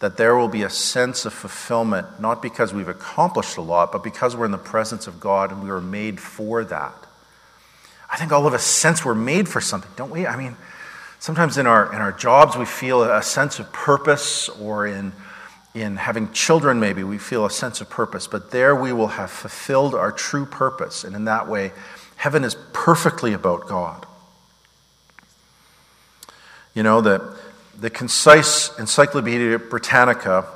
that 0.01 0.17
there 0.17 0.37
will 0.37 0.49
be 0.49 0.63
a 0.63 0.71
sense 0.71 1.25
of 1.25 1.33
fulfillment, 1.33 2.21
not 2.21 2.43
because 2.43 2.75
we've 2.75 2.89
accomplished 2.89 3.57
a 3.57 3.63
lot, 3.63 3.93
but 3.93 4.05
because 4.05 4.37
we're 4.37 4.45
in 4.45 4.51
the 4.51 4.59
presence 4.59 5.07
of 5.07 5.21
God 5.21 5.51
and 5.51 5.63
we 5.63 5.71
were 5.71 5.81
made 5.81 6.21
for 6.21 6.65
that. 6.65 6.95
I 8.11 8.17
think 8.17 8.31
all 8.31 8.47
of 8.47 8.55
us 8.55 8.63
sense 8.63 9.05
we're 9.05 9.15
made 9.15 9.49
for 9.49 9.61
something, 9.61 9.91
don't 9.97 10.11
we? 10.11 10.27
I 10.27 10.37
mean, 10.37 10.57
Sometimes 11.19 11.59
in 11.59 11.67
our, 11.67 11.93
in 11.93 12.01
our 12.01 12.13
jobs, 12.13 12.57
we 12.57 12.67
feel 12.67 13.03
a 13.03 13.23
sense 13.23 13.59
of 13.59 13.73
purpose, 13.73 14.49
or 14.49 14.87
in, 14.87 15.13
in 15.75 15.97
having 15.97 16.31
children, 16.33 16.79
maybe 16.79 17.03
we 17.03 17.19
feel 17.19 17.47
a 17.47 17.51
sense 17.51 17.81
of 17.81 17.89
purpose. 17.89 18.27
But 18.27 18.51
there 18.51 18.77
we 18.77 18.93
will 18.93 19.09
have 19.09 19.31
fulfilled 19.31 19.95
our 19.95 20.13
true 20.13 20.47
purpose. 20.47 21.05
And 21.05 21.17
in 21.17 21.25
that 21.25 21.49
way, 21.49 21.73
heaven 22.17 22.45
is 22.45 22.57
perfectly 22.73 23.33
about 23.33 23.67
God. 23.67 24.07
You 26.75 26.83
know, 26.83 27.01
the, 27.01 27.37
the 27.79 27.91
concise 27.91 28.77
Encyclopedia 28.79 29.59
Britannica 29.59 30.47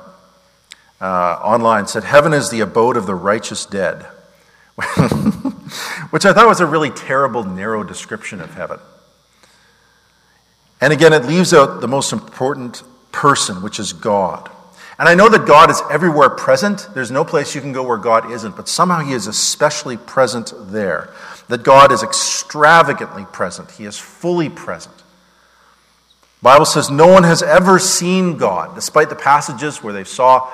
uh, 0.99 1.39
online 1.43 1.87
said, 1.87 2.03
Heaven 2.03 2.33
is 2.33 2.49
the 2.49 2.61
abode 2.61 2.97
of 2.97 3.05
the 3.05 3.15
righteous 3.15 3.65
dead. 3.65 4.03
Which 6.09 6.25
I 6.25 6.33
thought 6.33 6.47
was 6.47 6.59
a 6.59 6.65
really 6.65 6.89
terrible, 6.89 7.43
narrow 7.43 7.83
description 7.83 8.41
of 8.41 8.53
heaven. 8.53 8.79
And 10.79 10.91
again, 10.91 11.13
it 11.13 11.25
leaves 11.25 11.53
out 11.53 11.81
the 11.81 11.87
most 11.87 12.11
important 12.11 12.83
person, 13.11 13.61
which 13.61 13.79
is 13.79 13.93
God. 13.93 14.49
And 14.97 15.07
I 15.07 15.15
know 15.15 15.29
that 15.29 15.45
God 15.45 15.69
is 15.69 15.81
everywhere 15.89 16.29
present. 16.29 16.87
There's 16.93 17.11
no 17.11 17.23
place 17.23 17.53
you 17.53 17.61
can 17.61 17.71
go 17.71 17.83
where 17.83 17.97
God 17.97 18.31
isn't, 18.31 18.55
but 18.55 18.67
somehow 18.67 18.99
He 18.99 19.13
is 19.13 19.27
especially 19.27 19.97
present 19.97 20.53
there. 20.71 21.13
That 21.47 21.63
God 21.63 21.91
is 21.91 22.03
extravagantly 22.03 23.25
present, 23.25 23.71
He 23.71 23.85
is 23.85 23.97
fully 23.97 24.49
present. 24.49 25.00
Bible 26.41 26.65
says 26.65 26.89
no 26.89 27.07
one 27.07 27.23
has 27.23 27.43
ever 27.43 27.77
seen 27.77 28.37
God, 28.37 28.73
despite 28.73 29.09
the 29.09 29.15
passages 29.15 29.83
where 29.83 29.93
they 29.93 30.03
saw 30.03 30.49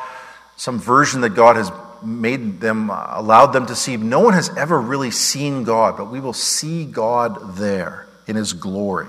some 0.58 0.79
version 0.79 1.22
that 1.22 1.29
God 1.29 1.56
has 1.56 1.72
made 2.03 2.60
them, 2.60 2.89
uh, 2.89 3.06
allowed 3.12 3.48
them 3.48 3.65
to 3.67 3.75
see. 3.75 3.96
No 3.96 4.20
one 4.20 4.34
has 4.34 4.50
ever 4.58 4.79
really 4.79 5.12
seen 5.12 5.63
God, 5.63 5.98
but 5.98 6.12
we 6.12 6.20
will 6.20 6.34
see 6.34 6.86
God 6.86 7.56
there 7.56 8.08
in 8.27 8.36
His 8.36 8.53
glory. 8.53 9.08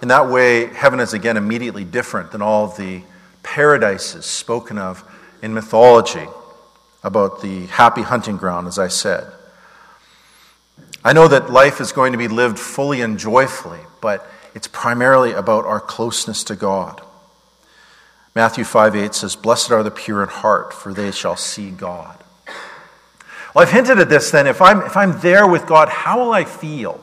In 0.00 0.08
that 0.08 0.28
way, 0.28 0.66
heaven 0.66 0.98
is 0.98 1.14
again 1.14 1.36
immediately 1.36 1.84
different 1.84 2.32
than 2.32 2.42
all 2.42 2.66
the 2.66 3.02
paradises 3.44 4.26
spoken 4.26 4.76
of 4.78 5.04
in 5.42 5.54
mythology 5.54 6.26
about 7.04 7.42
the 7.42 7.66
happy 7.66 8.02
hunting 8.02 8.36
ground, 8.36 8.66
as 8.66 8.78
I 8.78 8.88
said. 8.88 9.30
I 11.04 11.12
know 11.12 11.28
that 11.28 11.50
life 11.50 11.80
is 11.80 11.92
going 11.92 12.12
to 12.12 12.18
be 12.18 12.28
lived 12.28 12.58
fully 12.58 13.00
and 13.00 13.18
joyfully, 13.18 13.80
but 14.00 14.28
it's 14.54 14.68
primarily 14.68 15.32
about 15.32 15.64
our 15.64 15.80
closeness 15.80 16.44
to 16.44 16.56
God. 16.56 17.00
Matthew 18.34 18.64
5 18.64 18.96
8 18.96 19.14
says, 19.14 19.36
Blessed 19.36 19.72
are 19.72 19.82
the 19.82 19.90
pure 19.90 20.22
in 20.22 20.28
heart, 20.28 20.72
for 20.72 20.94
they 20.94 21.10
shall 21.10 21.36
see 21.36 21.70
God. 21.70 22.22
Well, 23.54 23.66
I've 23.66 23.72
hinted 23.72 23.98
at 23.98 24.08
this 24.08 24.30
then. 24.30 24.46
If 24.46 24.62
I'm, 24.62 24.82
if 24.82 24.96
I'm 24.96 25.20
there 25.20 25.46
with 25.46 25.66
God, 25.66 25.88
how 25.88 26.20
will 26.20 26.32
I 26.32 26.44
feel? 26.44 27.00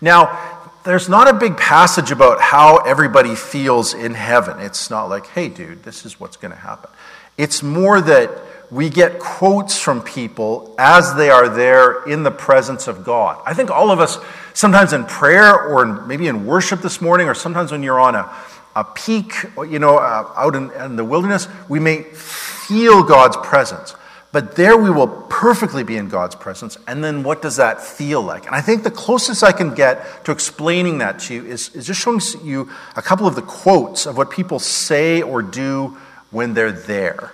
Now, 0.00 0.60
there's 0.84 1.08
not 1.08 1.28
a 1.28 1.32
big 1.32 1.56
passage 1.56 2.10
about 2.10 2.40
how 2.40 2.78
everybody 2.78 3.36
feels 3.36 3.94
in 3.94 4.14
heaven. 4.14 4.58
It's 4.58 4.90
not 4.90 5.04
like, 5.04 5.28
hey, 5.28 5.48
dude, 5.48 5.84
this 5.84 6.04
is 6.04 6.18
what's 6.18 6.36
going 6.36 6.50
to 6.50 6.58
happen. 6.58 6.90
It's 7.38 7.62
more 7.62 8.00
that 8.00 8.30
we 8.72 8.88
get 8.88 9.18
quotes 9.18 9.78
from 9.78 10.00
people 10.00 10.74
as 10.78 11.14
they 11.14 11.28
are 11.28 11.46
there 11.46 12.04
in 12.04 12.22
the 12.22 12.30
presence 12.30 12.88
of 12.88 13.04
God. 13.04 13.38
I 13.44 13.52
think 13.52 13.70
all 13.70 13.90
of 13.90 14.00
us, 14.00 14.16
sometimes 14.54 14.94
in 14.94 15.04
prayer 15.04 15.68
or 15.68 15.84
in, 15.84 16.08
maybe 16.08 16.26
in 16.26 16.46
worship 16.46 16.80
this 16.80 16.98
morning, 16.98 17.28
or 17.28 17.34
sometimes 17.34 17.70
when 17.70 17.82
you're 17.82 18.00
on 18.00 18.14
a, 18.14 18.34
a 18.74 18.82
peak, 18.82 19.34
you 19.68 19.78
know, 19.78 19.98
uh, 19.98 20.32
out 20.34 20.56
in, 20.56 20.70
in 20.70 20.96
the 20.96 21.04
wilderness, 21.04 21.48
we 21.68 21.80
may 21.80 22.02
feel 22.02 23.02
God's 23.02 23.36
presence. 23.36 23.94
But 24.32 24.56
there 24.56 24.78
we 24.78 24.90
will 24.90 25.08
perfectly 25.08 25.84
be 25.84 25.98
in 25.98 26.08
God's 26.08 26.34
presence. 26.34 26.78
And 26.88 27.04
then 27.04 27.24
what 27.24 27.42
does 27.42 27.56
that 27.56 27.82
feel 27.82 28.22
like? 28.22 28.46
And 28.46 28.54
I 28.54 28.62
think 28.62 28.84
the 28.84 28.90
closest 28.90 29.42
I 29.42 29.52
can 29.52 29.74
get 29.74 30.24
to 30.24 30.32
explaining 30.32 30.96
that 30.98 31.18
to 31.20 31.34
you 31.34 31.44
is, 31.44 31.68
is 31.74 31.86
just 31.86 32.00
showing 32.00 32.22
you 32.42 32.70
a 32.96 33.02
couple 33.02 33.26
of 33.26 33.34
the 33.34 33.42
quotes 33.42 34.06
of 34.06 34.16
what 34.16 34.30
people 34.30 34.58
say 34.58 35.20
or 35.20 35.42
do 35.42 35.98
when 36.30 36.54
they're 36.54 36.72
there 36.72 37.32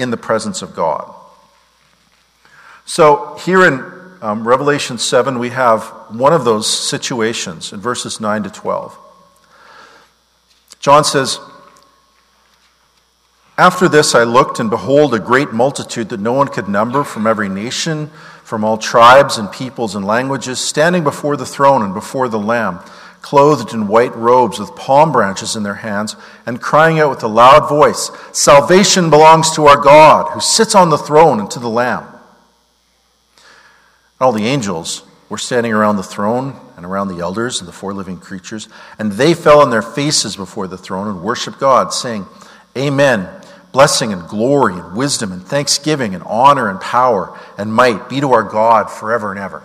in 0.00 0.10
the 0.10 0.16
presence 0.16 0.62
of 0.62 0.74
God. 0.74 1.14
So 2.84 3.36
here 3.44 3.64
in 3.64 3.84
um, 4.20 4.46
Revelation 4.46 4.98
7, 4.98 5.38
we 5.38 5.50
have 5.50 5.84
one 6.08 6.32
of 6.32 6.44
those 6.44 6.66
situations 6.66 7.72
in 7.72 7.80
verses 7.80 8.20
9 8.20 8.42
to 8.42 8.50
12. 8.50 8.98
John 10.80 11.04
says, 11.04 11.38
After 13.56 13.88
this 13.88 14.14
I 14.14 14.24
looked, 14.24 14.60
and 14.60 14.70
behold, 14.70 15.14
a 15.14 15.18
great 15.18 15.52
multitude 15.52 16.08
that 16.08 16.20
no 16.20 16.32
one 16.32 16.48
could 16.48 16.68
number 16.68 17.04
from 17.04 17.26
every 17.26 17.48
nation, 17.48 18.08
from 18.42 18.64
all 18.64 18.78
tribes 18.78 19.38
and 19.38 19.52
peoples 19.52 19.94
and 19.94 20.04
languages, 20.04 20.58
standing 20.58 21.04
before 21.04 21.36
the 21.36 21.46
throne 21.46 21.82
and 21.82 21.94
before 21.94 22.28
the 22.28 22.38
Lamb, 22.38 22.80
clothed 23.22 23.74
in 23.74 23.88
white 23.88 24.14
robes 24.16 24.58
with 24.58 24.74
palm 24.76 25.12
branches 25.12 25.56
in 25.56 25.62
their 25.62 25.74
hands, 25.74 26.16
and 26.46 26.60
crying 26.60 26.98
out 26.98 27.10
with 27.10 27.22
a 27.22 27.28
loud 27.28 27.68
voice 27.68 28.10
Salvation 28.32 29.10
belongs 29.10 29.50
to 29.52 29.66
our 29.66 29.76
God, 29.76 30.32
who 30.32 30.40
sits 30.40 30.74
on 30.74 30.90
the 30.90 30.98
throne, 30.98 31.40
and 31.40 31.50
to 31.50 31.58
the 31.58 31.68
Lamb. 31.68 32.06
All 34.20 34.32
the 34.32 34.46
angels 34.46 35.02
were 35.28 35.38
standing 35.38 35.72
around 35.72 35.96
the 35.96 36.02
throne 36.02 36.58
and 36.76 36.84
around 36.84 37.08
the 37.08 37.20
elders 37.20 37.60
and 37.60 37.68
the 37.68 37.72
four 37.72 37.94
living 37.94 38.18
creatures, 38.18 38.68
and 38.98 39.12
they 39.12 39.32
fell 39.34 39.60
on 39.60 39.70
their 39.70 39.82
faces 39.82 40.36
before 40.36 40.66
the 40.66 40.78
throne 40.78 41.08
and 41.08 41.22
worshiped 41.22 41.58
God, 41.58 41.92
saying, 41.92 42.26
Amen. 42.76 43.28
Blessing 43.72 44.12
and 44.12 44.26
glory 44.28 44.74
and 44.74 44.96
wisdom 44.96 45.30
and 45.30 45.46
thanksgiving 45.46 46.14
and 46.14 46.24
honor 46.24 46.68
and 46.68 46.80
power 46.80 47.38
and 47.56 47.72
might 47.72 48.08
be 48.08 48.20
to 48.20 48.32
our 48.32 48.42
God 48.42 48.90
forever 48.90 49.30
and 49.30 49.38
ever. 49.38 49.62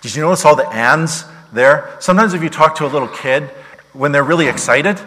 Did 0.00 0.16
you 0.16 0.22
notice 0.22 0.44
all 0.44 0.56
the 0.56 0.66
ands 0.66 1.24
there? 1.52 1.96
Sometimes 2.00 2.34
if 2.34 2.42
you 2.42 2.50
talk 2.50 2.76
to 2.76 2.86
a 2.86 2.88
little 2.88 3.08
kid, 3.08 3.44
when 3.92 4.12
they're 4.12 4.24
really 4.24 4.48
excited, 4.48 5.00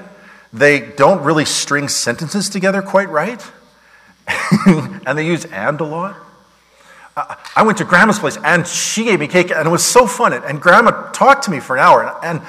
they 0.53 0.79
don't 0.79 1.23
really 1.23 1.45
string 1.45 1.87
sentences 1.87 2.49
together 2.49 2.81
quite 2.81 3.09
right. 3.09 3.43
and 4.67 5.17
they 5.17 5.25
use 5.25 5.45
and 5.45 5.79
a 5.81 5.83
lot. 5.83 6.15
I 7.55 7.63
went 7.63 7.77
to 7.77 7.85
grandma's 7.85 8.19
place 8.19 8.37
and 8.43 8.67
she 8.67 9.05
gave 9.05 9.19
me 9.19 9.27
cake 9.27 9.49
and 9.49 9.67
it 9.67 9.71
was 9.71 9.85
so 9.85 10.05
fun. 10.05 10.33
And 10.33 10.61
grandma 10.61 11.11
talked 11.11 11.43
to 11.43 11.51
me 11.51 11.59
for 11.59 11.77
an 11.77 11.81
hour. 11.81 12.19
And, 12.23 12.41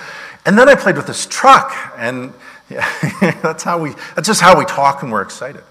and 0.44 0.58
then 0.58 0.68
I 0.68 0.74
played 0.74 0.96
with 0.96 1.06
this 1.06 1.26
truck. 1.26 1.72
And 1.96 2.32
yeah, 2.68 2.88
that's, 3.42 3.62
how 3.62 3.78
we, 3.78 3.90
that's 4.14 4.26
just 4.26 4.40
how 4.40 4.58
we 4.58 4.64
talk 4.64 5.02
when 5.02 5.10
we're 5.10 5.22
excited. 5.22 5.62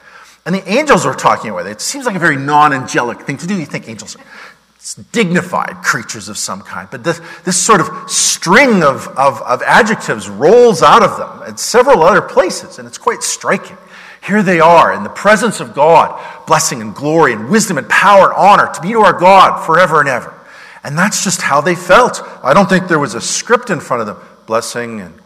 And 0.46 0.56
the 0.56 0.70
angels 0.70 1.06
were 1.06 1.14
talking 1.14 1.50
away. 1.50 1.70
It 1.70 1.82
seems 1.82 2.06
like 2.06 2.16
a 2.16 2.20
very 2.20 2.38
non 2.38 2.72
angelic 2.72 3.22
thing 3.22 3.38
to 3.38 3.48
do. 3.48 3.58
You 3.60 3.66
think 3.66 3.90
angels 3.90 4.16
are 4.16 4.24
dignified 4.94 5.78
creatures 5.84 6.30
of 6.30 6.38
some 6.38 6.62
kind. 6.62 6.88
But 6.92 7.04
this, 7.04 7.20
this 7.44 7.62
sort 7.62 7.82
of 7.82 8.10
string 8.10 8.84
of, 8.84 9.08
of, 9.18 9.42
of 9.42 9.64
adjectives 9.64 10.30
rolls 10.30 10.84
out 10.84 11.02
of 11.02 11.18
them 11.18 11.50
at 11.50 11.60
several 11.60 12.04
other 12.04 12.22
places. 12.22 12.78
And 12.78 12.88
it's 12.88 13.00
quite 13.00 13.24
striking. 13.24 13.78
Here 14.24 14.44
they 14.44 14.60
are 14.60 14.94
in 14.94 15.04
the 15.04 15.10
presence 15.10 15.60
of 15.60 15.74
God, 15.74 16.20
blessing 16.46 16.82
and 16.82 16.94
glory 16.96 17.34
and 17.34 17.50
wisdom 17.50 17.78
and 17.78 17.90
power 17.90 18.26
and 18.26 18.34
honor 18.34 18.72
to 18.74 18.82
be 18.82 18.92
to 18.92 19.02
our 19.02 19.14
God 19.14 19.66
forever 19.66 20.00
and 20.00 20.10
ever. 20.10 20.34
And 20.84 20.98
that's 20.98 21.24
just 21.24 21.42
how 21.42 21.62
they 21.62 21.76
felt. 21.76 22.22
I 22.44 22.54
don't 22.54 22.70
think 22.70 22.88
there 22.88 23.00
was 23.00 23.16
a 23.16 23.22
script 23.22 23.72
in 23.72 23.80
front 23.80 24.02
of 24.02 24.08
them. 24.08 24.18
Blessing 24.46 25.02
and 25.02 25.20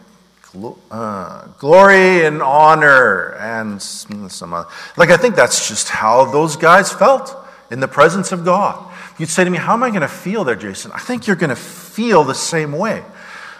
uh, 0.90 1.46
glory 1.58 2.24
and 2.24 2.42
honor 2.42 3.34
and 3.34 3.80
some 3.80 4.54
other. 4.54 4.68
Like, 4.96 5.10
I 5.10 5.16
think 5.16 5.36
that's 5.36 5.68
just 5.68 5.88
how 5.88 6.24
those 6.24 6.56
guys 6.56 6.92
felt 6.92 7.36
in 7.70 7.80
the 7.80 7.88
presence 7.88 8.32
of 8.32 8.44
God. 8.44 8.89
You'd 9.20 9.28
say 9.28 9.44
to 9.44 9.50
me, 9.50 9.58
How 9.58 9.74
am 9.74 9.82
I 9.82 9.90
going 9.90 10.00
to 10.00 10.08
feel 10.08 10.44
there, 10.44 10.56
Jason? 10.56 10.92
I 10.94 10.98
think 10.98 11.26
you're 11.26 11.36
going 11.36 11.50
to 11.50 11.56
feel 11.56 12.24
the 12.24 12.34
same 12.34 12.72
way. 12.72 13.04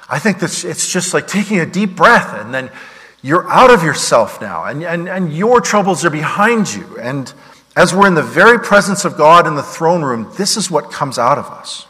I 0.09 0.19
think 0.19 0.41
that 0.41 0.65
it's 0.65 0.91
just 0.91 1.13
like 1.13 1.29
taking 1.29 1.61
a 1.61 1.67
deep 1.67 1.95
breath 1.95 2.35
and 2.35 2.55
then 2.55 2.71
you're 3.23 3.47
out 3.51 3.71
of 3.71 3.85
yourself 3.85 4.41
now, 4.41 4.65
and, 4.65 4.83
and, 4.83 5.07
and 5.07 5.31
your 5.31 5.61
troubles 5.61 6.07
are 6.07 6.11
behind 6.11 6.73
you. 6.73 6.99
And 6.99 7.31
as 7.77 7.95
we're 7.95 8.07
in 8.07 8.15
the 8.15 8.23
very 8.23 8.59
presence 8.59 9.05
of 9.05 9.19
God 9.19 9.47
in 9.47 9.57
the 9.57 9.63
throne 9.63 10.03
room, 10.03 10.33
this 10.39 10.57
is 10.57 10.71
what 10.71 10.91
comes 10.91 11.19
out 11.19 11.37
of 11.37 11.45
us. 11.45 11.87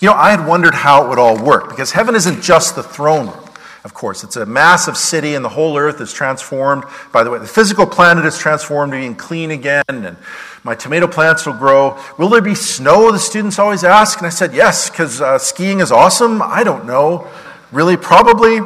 You 0.00 0.08
know, 0.08 0.14
I 0.14 0.30
had 0.30 0.46
wondered 0.46 0.74
how 0.74 1.06
it 1.06 1.08
would 1.08 1.18
all 1.18 1.42
work, 1.42 1.70
because 1.70 1.92
heaven 1.92 2.14
isn't 2.14 2.42
just 2.42 2.76
the 2.76 2.82
throne 2.82 3.28
room. 3.28 3.47
Of 3.84 3.94
course, 3.94 4.24
it's 4.24 4.36
a 4.36 4.44
massive 4.44 4.96
city, 4.96 5.34
and 5.34 5.44
the 5.44 5.48
whole 5.48 5.78
earth 5.78 6.00
is 6.00 6.12
transformed. 6.12 6.84
By 7.12 7.22
the 7.22 7.30
way, 7.30 7.38
the 7.38 7.46
physical 7.46 7.86
planet 7.86 8.24
is 8.24 8.36
transformed, 8.36 8.92
being 8.92 9.14
clean 9.14 9.50
again, 9.50 9.84
and 9.88 10.16
my 10.64 10.74
tomato 10.74 11.06
plants 11.06 11.46
will 11.46 11.54
grow. 11.54 11.98
Will 12.18 12.28
there 12.28 12.42
be 12.42 12.54
snow? 12.54 13.12
The 13.12 13.18
students 13.18 13.58
always 13.58 13.84
ask. 13.84 14.18
And 14.18 14.26
I 14.26 14.30
said, 14.30 14.52
yes, 14.52 14.90
because 14.90 15.20
uh, 15.20 15.38
skiing 15.38 15.80
is 15.80 15.92
awesome. 15.92 16.42
I 16.42 16.64
don't 16.64 16.86
know. 16.86 17.28
Really, 17.70 17.96
probably. 17.96 18.58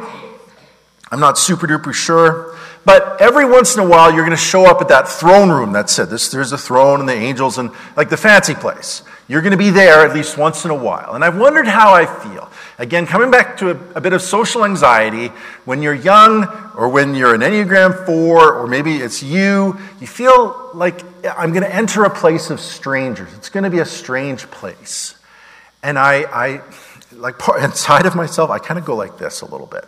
I'm 1.11 1.19
not 1.19 1.37
super 1.37 1.67
duper 1.67 1.93
sure. 1.93 2.55
But 2.85 3.21
every 3.21 3.45
once 3.45 3.75
in 3.75 3.83
a 3.83 3.87
while, 3.87 4.11
you're 4.11 4.25
going 4.25 4.35
to 4.35 4.43
show 4.43 4.65
up 4.65 4.81
at 4.81 4.89
that 4.89 5.07
throne 5.07 5.49
room. 5.49 5.71
That's 5.71 5.97
it. 5.99 6.09
This, 6.09 6.29
there's 6.29 6.51
a 6.51 6.57
throne 6.57 6.99
and 6.99 7.07
the 7.07 7.13
angels 7.13 7.57
and 7.57 7.71
like 7.95 8.09
the 8.09 8.17
fancy 8.17 8.55
place. 8.55 9.03
You're 9.27 9.41
going 9.41 9.51
to 9.51 9.57
be 9.57 9.69
there 9.69 10.05
at 10.05 10.13
least 10.13 10.37
once 10.37 10.65
in 10.65 10.71
a 10.71 10.75
while. 10.75 11.15
And 11.15 11.23
I've 11.23 11.37
wondered 11.37 11.67
how 11.67 11.93
I 11.93 12.05
feel. 12.05 12.49
Again, 12.77 13.05
coming 13.05 13.31
back 13.31 13.57
to 13.57 13.71
a, 13.71 13.79
a 13.95 14.01
bit 14.01 14.11
of 14.11 14.21
social 14.21 14.65
anxiety, 14.65 15.27
when 15.63 15.81
you're 15.81 15.93
young 15.93 16.45
or 16.75 16.89
when 16.89 17.15
you're 17.15 17.33
an 17.33 17.41
Enneagram 17.41 18.05
4 18.05 18.53
or 18.53 18.67
maybe 18.67 18.95
it's 18.97 19.23
you, 19.23 19.79
you 20.01 20.07
feel 20.07 20.71
like 20.73 21.01
I'm 21.37 21.51
going 21.51 21.63
to 21.63 21.73
enter 21.73 22.03
a 22.03 22.09
place 22.09 22.49
of 22.49 22.59
strangers. 22.59 23.33
It's 23.35 23.49
going 23.49 23.63
to 23.63 23.69
be 23.69 23.79
a 23.79 23.85
strange 23.85 24.49
place. 24.51 25.15
And 25.81 25.97
I, 25.97 26.23
I 26.23 26.61
like 27.13 27.35
inside 27.61 28.05
of 28.05 28.15
myself, 28.15 28.49
I 28.49 28.59
kind 28.59 28.77
of 28.77 28.85
go 28.85 28.95
like 28.95 29.17
this 29.17 29.41
a 29.41 29.45
little 29.45 29.67
bit. 29.67 29.85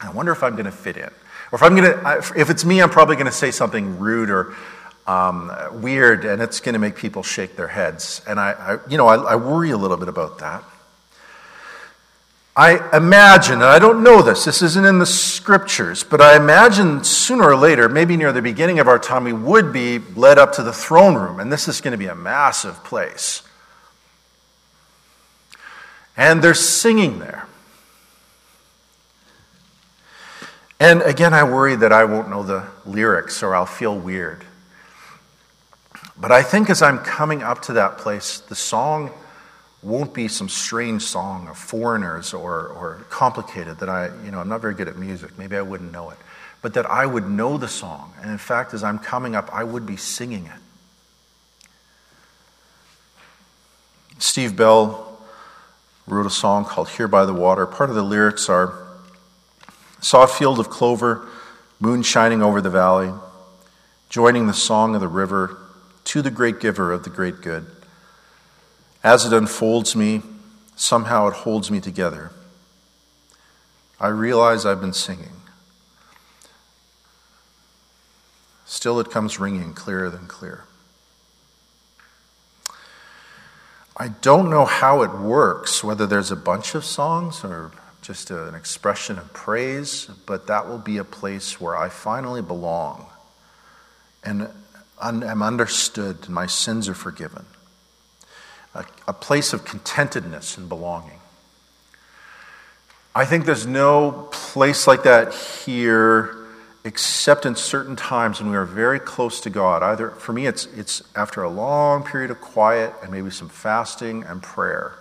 I 0.00 0.10
wonder 0.10 0.32
if 0.32 0.42
I'm 0.42 0.52
going 0.52 0.66
to 0.66 0.72
fit 0.72 0.96
in. 0.96 1.10
Or 1.50 1.56
if 1.56 1.62
I'm 1.62 1.74
going 1.74 1.92
to, 1.92 2.32
if 2.36 2.50
it's 2.50 2.64
me, 2.64 2.80
I'm 2.80 2.90
probably 2.90 3.16
going 3.16 3.26
to 3.26 3.32
say 3.32 3.50
something 3.50 3.98
rude 3.98 4.30
or 4.30 4.54
um, 5.08 5.50
weird, 5.72 6.26
and 6.26 6.42
it's 6.42 6.60
going 6.60 6.74
to 6.74 6.78
make 6.78 6.94
people 6.94 7.22
shake 7.22 7.56
their 7.56 7.66
heads. 7.66 8.20
And 8.28 8.38
I, 8.38 8.52
I 8.52 8.78
you 8.88 8.98
know, 8.98 9.08
I, 9.08 9.32
I 9.32 9.36
worry 9.36 9.70
a 9.70 9.76
little 9.76 9.96
bit 9.96 10.08
about 10.08 10.38
that. 10.40 10.62
I 12.54 12.96
imagine, 12.96 13.54
and 13.54 13.64
I 13.64 13.78
don't 13.78 14.02
know 14.02 14.20
this, 14.20 14.44
this 14.44 14.62
isn't 14.62 14.84
in 14.84 14.98
the 14.98 15.06
scriptures, 15.06 16.02
but 16.02 16.20
I 16.20 16.36
imagine 16.36 17.04
sooner 17.04 17.44
or 17.44 17.56
later, 17.56 17.88
maybe 17.88 18.16
near 18.16 18.32
the 18.32 18.42
beginning 18.42 18.80
of 18.80 18.88
our 18.88 18.98
time, 18.98 19.24
we 19.24 19.32
would 19.32 19.72
be 19.72 20.00
led 20.16 20.38
up 20.38 20.52
to 20.54 20.64
the 20.64 20.72
throne 20.72 21.14
room, 21.14 21.38
and 21.38 21.52
this 21.52 21.68
is 21.68 21.80
going 21.80 21.92
to 21.92 21.98
be 21.98 22.06
a 22.06 22.16
massive 22.16 22.82
place. 22.84 23.42
And 26.16 26.42
they're 26.42 26.52
singing 26.52 27.20
there. 27.20 27.46
And 30.80 31.00
again, 31.02 31.32
I 31.32 31.44
worry 31.44 31.76
that 31.76 31.92
I 31.92 32.04
won't 32.04 32.28
know 32.28 32.42
the 32.42 32.66
lyrics 32.84 33.42
or 33.42 33.54
I'll 33.54 33.66
feel 33.66 33.96
weird. 33.96 34.44
But 36.20 36.32
I 36.32 36.42
think 36.42 36.68
as 36.68 36.82
I'm 36.82 36.98
coming 36.98 37.42
up 37.42 37.62
to 37.62 37.74
that 37.74 37.98
place, 37.98 38.40
the 38.40 38.54
song 38.54 39.10
won't 39.82 40.12
be 40.12 40.26
some 40.26 40.48
strange 40.48 41.02
song 41.02 41.46
of 41.46 41.56
foreigners 41.56 42.34
or, 42.34 42.68
or 42.68 43.06
complicated 43.08 43.78
that 43.78 43.88
I, 43.88 44.10
you 44.24 44.32
know, 44.32 44.40
I'm 44.40 44.48
not 44.48 44.60
very 44.60 44.74
good 44.74 44.88
at 44.88 44.96
music. 44.96 45.38
Maybe 45.38 45.56
I 45.56 45.62
wouldn't 45.62 45.92
know 45.92 46.10
it. 46.10 46.18
But 46.60 46.74
that 46.74 46.86
I 46.86 47.06
would 47.06 47.28
know 47.28 47.56
the 47.56 47.68
song. 47.68 48.12
And 48.20 48.30
in 48.32 48.38
fact, 48.38 48.74
as 48.74 48.82
I'm 48.82 48.98
coming 48.98 49.36
up, 49.36 49.48
I 49.54 49.62
would 49.62 49.86
be 49.86 49.96
singing 49.96 50.46
it. 50.46 50.60
Steve 54.18 54.56
Bell 54.56 55.20
wrote 56.08 56.26
a 56.26 56.30
song 56.30 56.64
called 56.64 56.88
Here 56.88 57.06
by 57.06 57.24
the 57.24 57.32
Water. 57.32 57.64
Part 57.64 57.90
of 57.90 57.94
the 57.94 58.02
lyrics 58.02 58.48
are 58.48 58.88
Saw 60.00 60.22
a 60.22 60.26
field 60.28 60.60
of 60.60 60.70
clover, 60.70 61.28
moon 61.80 62.02
shining 62.02 62.40
over 62.40 62.60
the 62.60 62.70
valley, 62.70 63.12
joining 64.08 64.46
the 64.46 64.54
song 64.54 64.94
of 64.94 65.00
the 65.00 65.08
river 65.08 65.58
to 66.08 66.22
the 66.22 66.30
great 66.30 66.58
giver 66.58 66.90
of 66.90 67.04
the 67.04 67.10
great 67.10 67.42
good. 67.42 67.66
As 69.04 69.26
it 69.26 69.32
unfolds 69.34 69.94
me, 69.94 70.22
somehow 70.74 71.28
it 71.28 71.34
holds 71.34 71.70
me 71.70 71.80
together. 71.80 72.32
I 74.00 74.08
realize 74.08 74.64
I've 74.64 74.80
been 74.80 74.94
singing. 74.94 75.32
Still, 78.64 79.00
it 79.00 79.10
comes 79.10 79.38
ringing 79.38 79.74
clearer 79.74 80.08
than 80.08 80.26
clear. 80.26 80.64
I 83.94 84.08
don't 84.08 84.48
know 84.48 84.64
how 84.64 85.02
it 85.02 85.12
works, 85.18 85.84
whether 85.84 86.06
there's 86.06 86.30
a 86.30 86.36
bunch 86.36 86.74
of 86.74 86.86
songs 86.86 87.44
or 87.44 87.72
just 88.00 88.30
an 88.30 88.54
expression 88.54 89.18
of 89.18 89.34
praise, 89.34 90.06
but 90.24 90.46
that 90.46 90.68
will 90.68 90.78
be 90.78 90.96
a 90.96 91.04
place 91.04 91.60
where 91.60 91.76
I 91.76 91.90
finally 91.90 92.40
belong 92.40 93.08
and 94.24 94.48
am 95.02 95.42
understood 95.42 96.18
and 96.24 96.34
my 96.34 96.46
sins 96.46 96.88
are 96.88 96.94
forgiven. 96.94 97.46
A, 98.74 98.84
a 99.06 99.12
place 99.12 99.52
of 99.52 99.64
contentedness 99.64 100.58
and 100.58 100.68
belonging. 100.68 101.18
I 103.14 103.24
think 103.24 103.46
there's 103.46 103.66
no 103.66 104.28
place 104.30 104.86
like 104.86 105.02
that 105.02 105.34
here 105.34 106.34
except 106.84 107.44
in 107.44 107.56
certain 107.56 107.96
times 107.96 108.40
when 108.40 108.50
we 108.50 108.56
are 108.56 108.64
very 108.64 109.00
close 109.00 109.40
to 109.40 109.50
God. 109.50 109.82
Either 109.82 110.10
for 110.10 110.32
me, 110.32 110.46
it's, 110.46 110.66
it's 110.66 111.02
after 111.16 111.42
a 111.42 111.50
long 111.50 112.04
period 112.04 112.30
of 112.30 112.40
quiet 112.40 112.94
and 113.02 113.10
maybe 113.10 113.30
some 113.30 113.48
fasting 113.48 114.22
and 114.24 114.42
prayer. 114.42 114.94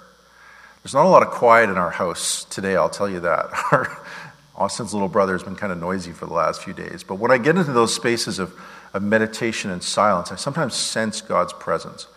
There's 0.83 0.93
not 0.93 1.05
a 1.05 1.09
lot 1.09 1.21
of 1.21 1.29
quiet 1.29 1.69
in 1.69 1.77
our 1.77 1.91
house 1.91 2.45
today, 2.45 2.75
I'll 2.75 2.89
tell 2.89 3.09
you 3.09 3.19
that. 3.21 3.49
Austin's 4.55 4.93
little 4.93 5.07
brother 5.07 5.33
has 5.33 5.43
been 5.43 5.55
kind 5.55 5.71
of 5.71 5.77
noisy 5.77 6.11
for 6.11 6.25
the 6.25 6.33
last 6.33 6.63
few 6.63 6.73
days. 6.73 7.03
But 7.03 7.15
when 7.15 7.29
I 7.29 7.37
get 7.37 7.57
into 7.57 7.71
those 7.71 7.93
spaces 7.93 8.39
of, 8.39 8.59
of 8.93 9.03
meditation 9.03 9.69
and 9.71 9.83
silence, 9.83 10.31
I 10.31 10.35
sometimes 10.35 10.73
sense 10.73 11.21
God's 11.21 11.53
presence. 11.53 12.07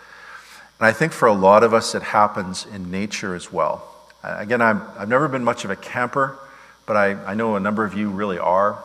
And 0.78 0.86
I 0.86 0.92
think 0.92 1.12
for 1.12 1.28
a 1.28 1.32
lot 1.32 1.62
of 1.62 1.74
us, 1.74 1.94
it 1.94 2.02
happens 2.02 2.66
in 2.66 2.90
nature 2.90 3.34
as 3.34 3.52
well. 3.52 3.86
Again, 4.22 4.62
i 4.62 4.74
have 4.98 5.08
never 5.08 5.28
been 5.28 5.44
much 5.44 5.64
of 5.64 5.70
a 5.70 5.76
camper, 5.76 6.38
but 6.86 6.96
I, 6.96 7.12
I 7.24 7.34
know 7.34 7.56
a 7.56 7.60
number 7.60 7.84
of 7.84 7.94
you 7.94 8.10
really 8.10 8.38
are. 8.38 8.82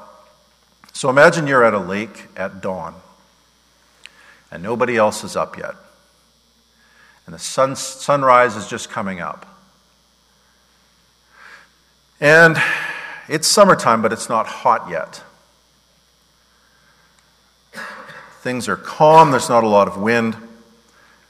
So 0.93 1.09
imagine 1.09 1.47
you're 1.47 1.63
at 1.63 1.73
a 1.73 1.79
lake 1.79 2.27
at 2.37 2.61
dawn, 2.61 2.95
and 4.51 4.63
nobody 4.63 4.97
else 4.97 5.23
is 5.23 5.35
up 5.35 5.57
yet. 5.57 5.75
And 7.25 7.33
the 7.33 7.39
sun, 7.39 7.75
sunrise 7.75 8.55
is 8.55 8.67
just 8.67 8.89
coming 8.89 9.19
up. 9.19 9.45
And 12.21 12.57
it's 13.27 13.47
summertime, 13.47 14.01
but 14.01 14.13
it's 14.13 14.29
not 14.29 14.47
hot 14.47 14.89
yet. 14.89 15.23
Things 18.45 18.69
are 18.69 18.77
calm, 18.77 19.31
there's 19.31 19.49
not 19.49 19.63
a 19.63 19.67
lot 19.67 19.87
of 19.87 19.97
wind, 19.97 20.37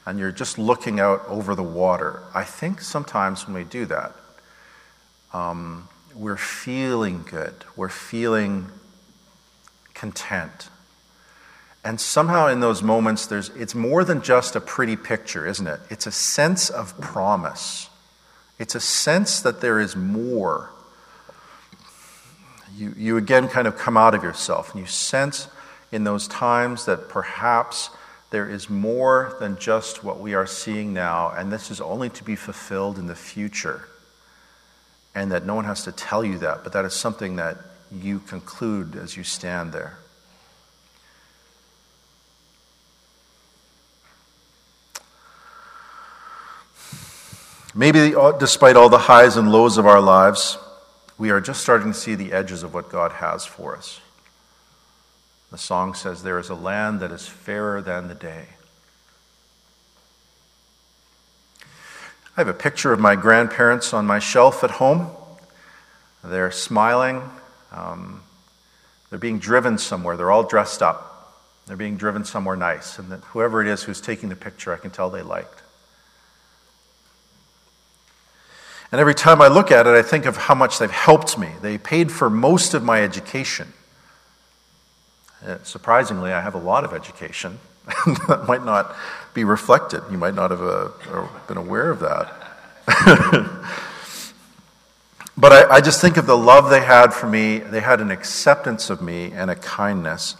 and 0.04 0.18
you're 0.18 0.30
just 0.30 0.58
looking 0.58 1.00
out 1.00 1.26
over 1.28 1.54
the 1.54 1.62
water. 1.62 2.22
I 2.34 2.44
think 2.44 2.82
sometimes 2.82 3.46
when 3.46 3.54
we 3.54 3.64
do 3.64 3.86
that, 3.86 4.12
um, 5.32 5.88
we're 6.14 6.36
feeling 6.36 7.24
good, 7.26 7.54
we're 7.74 7.88
feeling 7.88 8.66
content. 9.94 10.68
And 11.82 11.98
somehow 11.98 12.48
in 12.48 12.60
those 12.60 12.82
moments, 12.82 13.24
there's, 13.24 13.48
it's 13.48 13.74
more 13.74 14.04
than 14.04 14.20
just 14.20 14.54
a 14.54 14.60
pretty 14.60 14.94
picture, 14.94 15.46
isn't 15.46 15.66
it? 15.66 15.80
It's 15.88 16.06
a 16.06 16.12
sense 16.12 16.68
of 16.68 17.00
promise. 17.00 17.88
It's 18.58 18.74
a 18.74 18.80
sense 18.80 19.40
that 19.40 19.62
there 19.62 19.80
is 19.80 19.96
more 19.96 20.70
you, 22.76 22.92
you 22.94 23.16
again 23.16 23.48
kind 23.48 23.66
of 23.66 23.78
come 23.78 23.96
out 23.96 24.14
of 24.14 24.22
yourself 24.22 24.72
and 24.72 24.80
you 24.80 24.86
sense 24.86 25.48
in 25.92 26.04
those 26.04 26.28
times 26.28 26.84
that 26.86 27.08
perhaps 27.08 27.90
there 28.30 28.48
is 28.48 28.68
more 28.68 29.36
than 29.40 29.56
just 29.58 30.02
what 30.02 30.20
we 30.20 30.34
are 30.34 30.46
seeing 30.46 30.92
now, 30.92 31.30
and 31.30 31.52
this 31.52 31.70
is 31.70 31.80
only 31.80 32.10
to 32.10 32.24
be 32.24 32.36
fulfilled 32.36 32.98
in 32.98 33.06
the 33.06 33.14
future. 33.14 33.88
And 35.14 35.32
that 35.32 35.46
no 35.46 35.54
one 35.54 35.64
has 35.64 35.84
to 35.84 35.92
tell 35.92 36.24
you 36.24 36.38
that, 36.38 36.62
but 36.62 36.72
that 36.72 36.84
is 36.84 36.92
something 36.92 37.36
that 37.36 37.56
you 37.90 38.18
conclude 38.18 38.96
as 38.96 39.16
you 39.16 39.24
stand 39.24 39.72
there. 39.72 39.98
Maybe 47.74 48.14
uh, 48.14 48.32
despite 48.32 48.74
all 48.76 48.88
the 48.88 48.98
highs 48.98 49.36
and 49.36 49.52
lows 49.52 49.76
of 49.76 49.86
our 49.86 50.00
lives, 50.00 50.56
we 51.18 51.30
are 51.30 51.40
just 51.42 51.60
starting 51.60 51.92
to 51.92 51.98
see 51.98 52.14
the 52.14 52.32
edges 52.32 52.62
of 52.62 52.72
what 52.72 52.88
God 52.90 53.12
has 53.12 53.44
for 53.44 53.76
us. 53.76 54.00
The 55.50 55.58
song 55.58 55.94
says, 55.94 56.22
There 56.22 56.38
is 56.38 56.48
a 56.48 56.54
land 56.54 57.00
that 57.00 57.12
is 57.12 57.26
fairer 57.26 57.80
than 57.80 58.08
the 58.08 58.14
day. 58.14 58.46
I 62.36 62.40
have 62.40 62.48
a 62.48 62.54
picture 62.54 62.92
of 62.92 63.00
my 63.00 63.16
grandparents 63.16 63.94
on 63.94 64.06
my 64.06 64.18
shelf 64.18 64.62
at 64.62 64.72
home. 64.72 65.08
They're 66.22 66.50
smiling. 66.50 67.22
Um, 67.72 68.22
they're 69.08 69.18
being 69.18 69.38
driven 69.38 69.78
somewhere. 69.78 70.16
They're 70.16 70.30
all 70.30 70.42
dressed 70.42 70.82
up. 70.82 71.16
They're 71.66 71.76
being 71.76 71.96
driven 71.96 72.24
somewhere 72.24 72.56
nice. 72.56 72.98
And 72.98 73.10
whoever 73.24 73.62
it 73.62 73.68
is 73.68 73.84
who's 73.84 74.00
taking 74.00 74.28
the 74.28 74.36
picture, 74.36 74.72
I 74.72 74.76
can 74.76 74.90
tell 74.90 75.08
they 75.08 75.22
liked. 75.22 75.62
And 78.92 79.00
every 79.00 79.14
time 79.14 79.40
I 79.40 79.48
look 79.48 79.72
at 79.72 79.86
it, 79.86 79.94
I 79.94 80.02
think 80.02 80.26
of 80.26 80.36
how 80.36 80.54
much 80.54 80.78
they've 80.78 80.90
helped 80.90 81.38
me. 81.38 81.48
They 81.60 81.78
paid 81.78 82.12
for 82.12 82.30
most 82.30 82.74
of 82.74 82.84
my 82.84 83.02
education. 83.02 83.72
Uh, 85.46 85.58
surprisingly, 85.62 86.32
I 86.32 86.40
have 86.40 86.54
a 86.54 86.58
lot 86.58 86.82
of 86.84 86.92
education. 86.92 87.60
that 88.26 88.46
might 88.48 88.64
not 88.64 88.96
be 89.32 89.44
reflected. 89.44 90.02
You 90.10 90.18
might 90.18 90.34
not 90.34 90.50
have 90.50 90.60
uh, 90.60 90.88
been 91.46 91.56
aware 91.56 91.88
of 91.88 92.00
that. 92.00 92.32
but 95.36 95.52
I, 95.52 95.76
I 95.76 95.80
just 95.80 96.00
think 96.00 96.16
of 96.16 96.26
the 96.26 96.36
love 96.36 96.68
they 96.68 96.80
had 96.80 97.14
for 97.14 97.28
me. 97.28 97.58
They 97.58 97.80
had 97.80 98.00
an 98.00 98.10
acceptance 98.10 98.90
of 98.90 99.00
me 99.00 99.30
and 99.30 99.48
a 99.48 99.54
kindness. 99.54 100.34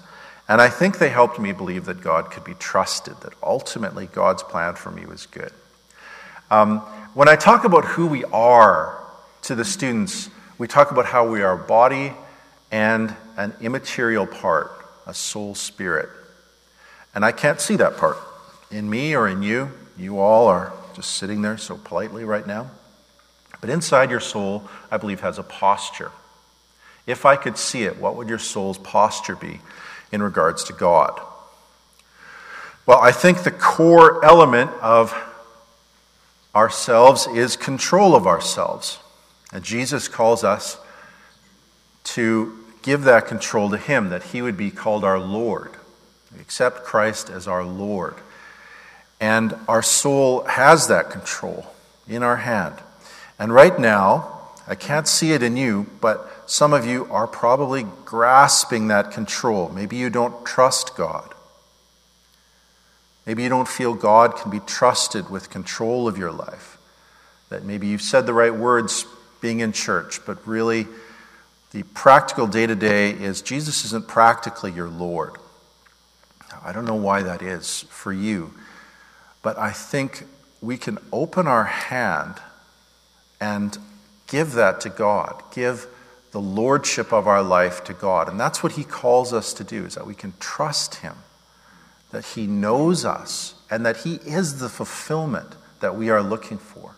And 0.48 0.60
I 0.60 0.68
think 0.68 0.98
they 0.98 1.08
helped 1.08 1.38
me 1.38 1.52
believe 1.52 1.84
that 1.84 2.00
God 2.00 2.32
could 2.32 2.44
be 2.44 2.54
trusted, 2.54 3.14
that 3.20 3.32
ultimately 3.42 4.06
God's 4.06 4.42
plan 4.42 4.74
for 4.74 4.90
me 4.90 5.06
was 5.06 5.26
good. 5.26 5.52
Um, 6.50 6.80
when 7.14 7.28
I 7.28 7.36
talk 7.36 7.64
about 7.64 7.84
who 7.84 8.06
we 8.06 8.24
are 8.24 9.00
to 9.42 9.54
the 9.54 9.64
students, 9.64 10.30
we 10.58 10.66
talk 10.66 10.90
about 10.90 11.06
how 11.06 11.28
we 11.28 11.42
are 11.42 11.52
a 11.52 11.58
body 11.58 12.12
and 12.72 13.14
an 13.36 13.54
immaterial 13.60 14.26
part, 14.26 14.72
a 15.06 15.14
soul 15.14 15.54
spirit. 15.54 16.08
And 17.14 17.24
I 17.24 17.32
can't 17.32 17.60
see 17.60 17.76
that 17.76 17.96
part 17.96 18.18
in 18.70 18.90
me 18.90 19.14
or 19.14 19.28
in 19.28 19.42
you. 19.42 19.70
You 19.96 20.18
all 20.18 20.48
are 20.48 20.72
just 20.94 21.12
sitting 21.16 21.42
there 21.42 21.56
so 21.56 21.76
politely 21.76 22.24
right 22.24 22.46
now. 22.46 22.70
But 23.60 23.70
inside 23.70 24.10
your 24.10 24.20
soul, 24.20 24.68
I 24.90 24.96
believe, 24.96 25.20
has 25.20 25.38
a 25.38 25.42
posture. 25.42 26.10
If 27.06 27.24
I 27.24 27.36
could 27.36 27.56
see 27.56 27.84
it, 27.84 27.98
what 27.98 28.16
would 28.16 28.28
your 28.28 28.38
soul's 28.38 28.78
posture 28.78 29.36
be 29.36 29.60
in 30.12 30.22
regards 30.22 30.64
to 30.64 30.72
God? 30.72 31.20
Well, 32.84 33.00
I 33.00 33.12
think 33.12 33.42
the 33.42 33.50
core 33.50 34.24
element 34.24 34.70
of 34.80 35.14
ourselves 36.54 37.26
is 37.26 37.56
control 37.56 38.14
of 38.14 38.26
ourselves. 38.26 38.98
And 39.52 39.64
Jesus 39.64 40.08
calls 40.08 40.44
us 40.44 40.78
to 42.04 42.55
give 42.86 43.02
that 43.02 43.26
control 43.26 43.68
to 43.70 43.76
Him, 43.76 44.10
that 44.10 44.22
He 44.22 44.40
would 44.40 44.56
be 44.56 44.70
called 44.70 45.04
our 45.04 45.18
Lord. 45.18 45.72
We 46.32 46.40
accept 46.40 46.84
Christ 46.84 47.28
as 47.28 47.48
our 47.48 47.64
Lord. 47.64 48.14
And 49.20 49.54
our 49.66 49.82
soul 49.82 50.44
has 50.44 50.86
that 50.86 51.10
control 51.10 51.66
in 52.08 52.22
our 52.22 52.36
hand. 52.36 52.76
And 53.40 53.52
right 53.52 53.76
now, 53.76 54.40
I 54.68 54.76
can't 54.76 55.08
see 55.08 55.32
it 55.32 55.42
in 55.42 55.56
you, 55.56 55.86
but 56.00 56.30
some 56.46 56.72
of 56.72 56.86
you 56.86 57.08
are 57.10 57.26
probably 57.26 57.86
grasping 58.04 58.88
that 58.88 59.10
control. 59.10 59.68
Maybe 59.68 59.96
you 59.96 60.08
don't 60.08 60.46
trust 60.46 60.96
God. 60.96 61.34
Maybe 63.26 63.42
you 63.42 63.48
don't 63.48 63.68
feel 63.68 63.94
God 63.94 64.36
can 64.36 64.52
be 64.52 64.60
trusted 64.60 65.28
with 65.28 65.50
control 65.50 66.06
of 66.06 66.16
your 66.16 66.30
life. 66.30 66.78
That 67.48 67.64
maybe 67.64 67.88
you've 67.88 68.02
said 68.02 68.26
the 68.26 68.32
right 68.32 68.54
words 68.54 69.06
being 69.40 69.58
in 69.58 69.72
church, 69.72 70.20
but 70.24 70.46
really 70.46 70.86
the 71.72 71.82
practical 71.82 72.46
day 72.46 72.66
to 72.66 72.74
day 72.74 73.10
is 73.10 73.42
Jesus 73.42 73.84
isn't 73.84 74.08
practically 74.08 74.72
your 74.72 74.88
Lord. 74.88 75.36
I 76.64 76.72
don't 76.72 76.84
know 76.84 76.94
why 76.94 77.22
that 77.22 77.42
is 77.42 77.84
for 77.90 78.12
you, 78.12 78.54
but 79.42 79.58
I 79.58 79.70
think 79.70 80.24
we 80.60 80.76
can 80.76 80.98
open 81.12 81.46
our 81.46 81.64
hand 81.64 82.36
and 83.40 83.76
give 84.26 84.52
that 84.52 84.80
to 84.82 84.88
God. 84.88 85.42
Give 85.52 85.86
the 86.32 86.40
lordship 86.40 87.12
of 87.12 87.26
our 87.26 87.42
life 87.42 87.84
to 87.84 87.92
God. 87.92 88.28
And 88.28 88.38
that's 88.40 88.62
what 88.62 88.72
he 88.72 88.84
calls 88.84 89.32
us 89.32 89.52
to 89.54 89.64
do, 89.64 89.84
is 89.84 89.94
that 89.94 90.06
we 90.06 90.14
can 90.14 90.32
trust 90.40 90.96
him 90.96 91.14
that 92.10 92.24
He 92.24 92.46
knows 92.46 93.04
us 93.04 93.54
and 93.70 93.84
that 93.84 93.98
He 93.98 94.14
is 94.14 94.58
the 94.58 94.68
fulfillment 94.68 95.54
that 95.80 95.96
we 95.96 96.08
are 96.10 96.22
looking 96.22 96.58
for. 96.58 96.96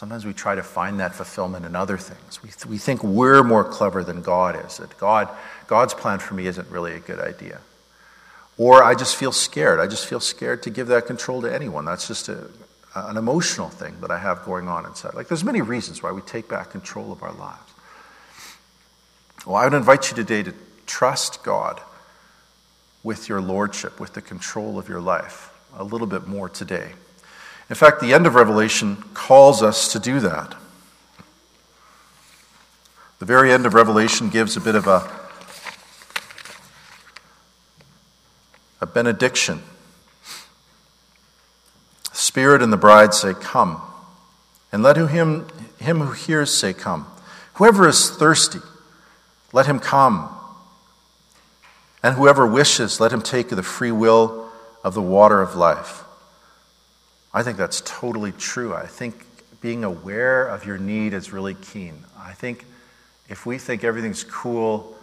Sometimes 0.00 0.24
we 0.24 0.32
try 0.32 0.54
to 0.54 0.62
find 0.62 0.98
that 1.00 1.14
fulfillment 1.14 1.66
in 1.66 1.76
other 1.76 1.98
things. 1.98 2.42
We, 2.42 2.48
th- 2.48 2.64
we 2.64 2.78
think 2.78 3.04
we're 3.04 3.44
more 3.44 3.62
clever 3.62 4.02
than 4.02 4.22
God 4.22 4.58
is, 4.64 4.78
that 4.78 4.96
God, 4.96 5.28
God's 5.66 5.92
plan 5.92 6.20
for 6.20 6.32
me 6.32 6.46
isn't 6.46 6.70
really 6.70 6.94
a 6.94 7.00
good 7.00 7.20
idea. 7.20 7.60
Or 8.56 8.82
I 8.82 8.94
just 8.94 9.14
feel 9.14 9.30
scared. 9.30 9.78
I 9.78 9.86
just 9.86 10.06
feel 10.06 10.18
scared 10.18 10.62
to 10.62 10.70
give 10.70 10.86
that 10.86 11.06
control 11.06 11.42
to 11.42 11.54
anyone. 11.54 11.84
That's 11.84 12.08
just 12.08 12.30
a, 12.30 12.46
an 12.94 13.18
emotional 13.18 13.68
thing 13.68 14.00
that 14.00 14.10
I 14.10 14.16
have 14.16 14.42
going 14.46 14.68
on 14.68 14.86
inside. 14.86 15.12
Like, 15.12 15.28
there's 15.28 15.44
many 15.44 15.60
reasons 15.60 16.02
why 16.02 16.12
we 16.12 16.22
take 16.22 16.48
back 16.48 16.70
control 16.70 17.12
of 17.12 17.22
our 17.22 17.34
lives. 17.34 17.70
Well, 19.44 19.56
I 19.56 19.64
would 19.64 19.74
invite 19.74 20.10
you 20.10 20.16
today 20.16 20.42
to 20.44 20.54
trust 20.86 21.42
God 21.42 21.78
with 23.02 23.28
your 23.28 23.42
lordship, 23.42 24.00
with 24.00 24.14
the 24.14 24.22
control 24.22 24.78
of 24.78 24.88
your 24.88 25.02
life, 25.02 25.52
a 25.76 25.84
little 25.84 26.06
bit 26.06 26.26
more 26.26 26.48
today. 26.48 26.92
In 27.70 27.76
fact, 27.76 28.00
the 28.00 28.12
end 28.12 28.26
of 28.26 28.34
Revelation 28.34 28.96
calls 29.14 29.62
us 29.62 29.92
to 29.92 30.00
do 30.00 30.18
that. 30.18 30.56
The 33.20 33.24
very 33.24 33.52
end 33.52 33.64
of 33.64 33.74
Revelation 33.74 34.28
gives 34.28 34.56
a 34.56 34.60
bit 34.60 34.74
of 34.74 34.88
a, 34.88 35.08
a 38.80 38.86
benediction. 38.86 39.62
Spirit 42.12 42.60
and 42.60 42.72
the 42.72 42.76
bride 42.76 43.14
say, 43.14 43.34
Come. 43.34 43.80
And 44.72 44.82
let 44.82 44.96
him, 44.96 45.46
him 45.78 46.00
who 46.00 46.12
hears 46.12 46.52
say, 46.52 46.72
Come. 46.72 47.06
Whoever 47.54 47.86
is 47.86 48.10
thirsty, 48.10 48.60
let 49.52 49.66
him 49.66 49.78
come. 49.78 50.28
And 52.02 52.16
whoever 52.16 52.46
wishes, 52.46 52.98
let 52.98 53.12
him 53.12 53.22
take 53.22 53.50
the 53.50 53.62
free 53.62 53.92
will 53.92 54.50
of 54.82 54.94
the 54.94 55.02
water 55.02 55.40
of 55.40 55.54
life. 55.54 56.02
I 57.32 57.42
think 57.42 57.56
that's 57.56 57.82
totally 57.84 58.32
true. 58.32 58.74
I 58.74 58.86
think 58.86 59.26
being 59.60 59.84
aware 59.84 60.46
of 60.46 60.64
your 60.64 60.78
need 60.78 61.12
is 61.12 61.32
really 61.32 61.54
keen. 61.54 62.04
I 62.18 62.32
think 62.32 62.64
if 63.28 63.46
we 63.46 63.58
think 63.58 63.84
everything's 63.84 64.24
cool, 64.24 64.96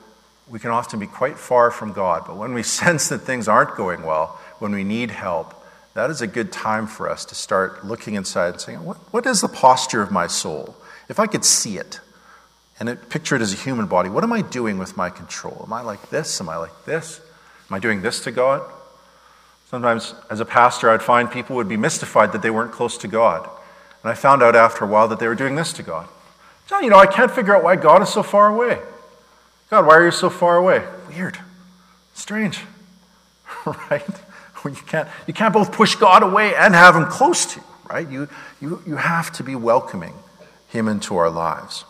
we 0.50 0.60
can 0.60 0.72
often 0.72 1.00
be 1.00 1.08
quite 1.08 1.38
far 1.38 1.72
from 1.72 1.94
God. 1.94 2.24
But 2.26 2.38
when 2.38 2.54
we 2.54 2.63
sense 2.82 3.10
that 3.10 3.20
things 3.20 3.48
aren't 3.48 3.76
going 3.76 4.04
well, 4.04 4.40
when 4.60 4.72
we 4.72 4.84
need 4.84 5.12
help, 5.12 5.54
that 5.94 6.10
is 6.10 6.22
a 6.22 6.28
good 6.28 6.52
time 6.52 6.86
for 6.86 7.10
us 7.10 7.26
to 7.26 7.36
start 7.36 7.86
looking 7.86 8.16
inside 8.16 8.50
and 8.50 8.62
saying, 8.62 8.84
What, 8.84 8.98
what 9.12 9.26
is 9.26 9.42
the 9.42 9.48
posture 9.48 10.02
of 10.02 10.12
my 10.12 10.28
soul? 10.28 10.76
If 11.10 11.20
I 11.20 11.28
could 11.28 11.46
see 11.46 11.78
it 11.78 12.00
and 12.80 12.90
it, 12.90 13.10
picture 13.10 13.36
it 13.36 13.42
as 13.42 13.54
a 13.54 13.58
human 13.58 13.88
body, 13.88 14.10
what 14.10 14.24
am 14.24 14.34
I 14.34 14.42
doing 14.42 14.78
with 14.78 14.96
my 14.98 15.10
control? 15.10 15.63
Am 15.66 15.74
I 15.74 15.82
like 15.82 16.10
this? 16.10 16.40
Am 16.40 16.50
I 16.50 16.58
like 16.58 16.86
this? 16.86 17.20
Am 17.70 17.76
I 17.76 17.80
doing 17.80 18.02
this 18.02 18.24
to 18.26 18.32
God? 18.32 18.62
Sometimes, 19.69 20.15
as 20.30 20.39
a 20.39 20.45
pastor, 20.45 20.89
I'd 20.89 21.03
find 21.03 21.30
people 21.30 21.58
would 21.58 21.67
be 21.67 21.75
mystified 21.75 22.32
that 22.32 22.41
they 22.41 22.49
weren't 22.49 22.71
close 22.71 22.97
to 22.99 23.08
God. 23.08 23.49
And 24.01 24.10
I 24.10 24.13
found 24.13 24.41
out 24.41 24.56
after 24.56 24.86
a 24.86 24.88
while 24.88 25.10
that 25.10 25.19
they 25.19 25.27
were 25.27 25.36
doing 25.36 25.56
this 25.56 25.73
to 25.73 25.84
God. 25.84 26.08
John, 26.67 26.84
you 26.84 26.89
know, 26.89 26.97
I 26.97 27.06
can't 27.06 27.32
figure 27.32 27.56
out 27.56 27.63
why 27.63 27.75
God 27.75 28.01
is 28.01 28.10
so 28.10 28.23
far 28.23 28.47
away. 28.47 28.80
God, 29.69 29.86
why 29.86 29.95
are 29.95 30.06
you 30.06 30.12
so 30.12 30.30
far 30.30 30.56
away? 30.56 30.86
Weird. 31.10 31.38
Strange. 32.13 32.62
right? 33.65 34.06
You 34.63 34.71
can't, 34.71 35.08
you 35.27 35.34
can't 35.34 35.53
both 35.53 35.71
push 35.71 35.95
God 35.95 36.23
away 36.23 36.56
and 36.56 36.73
have 36.73 36.95
him 36.95 37.06
close 37.06 37.45
to 37.53 37.60
you, 37.60 37.65
right? 37.89 38.10
You, 38.10 38.27
you, 38.60 38.82
you 38.86 38.95
have 38.95 39.32
to 39.34 39.43
be 39.43 39.56
welcoming 39.56 40.13
him 40.69 40.88
into 40.88 41.15
our 41.15 41.30
lives. 41.30 41.86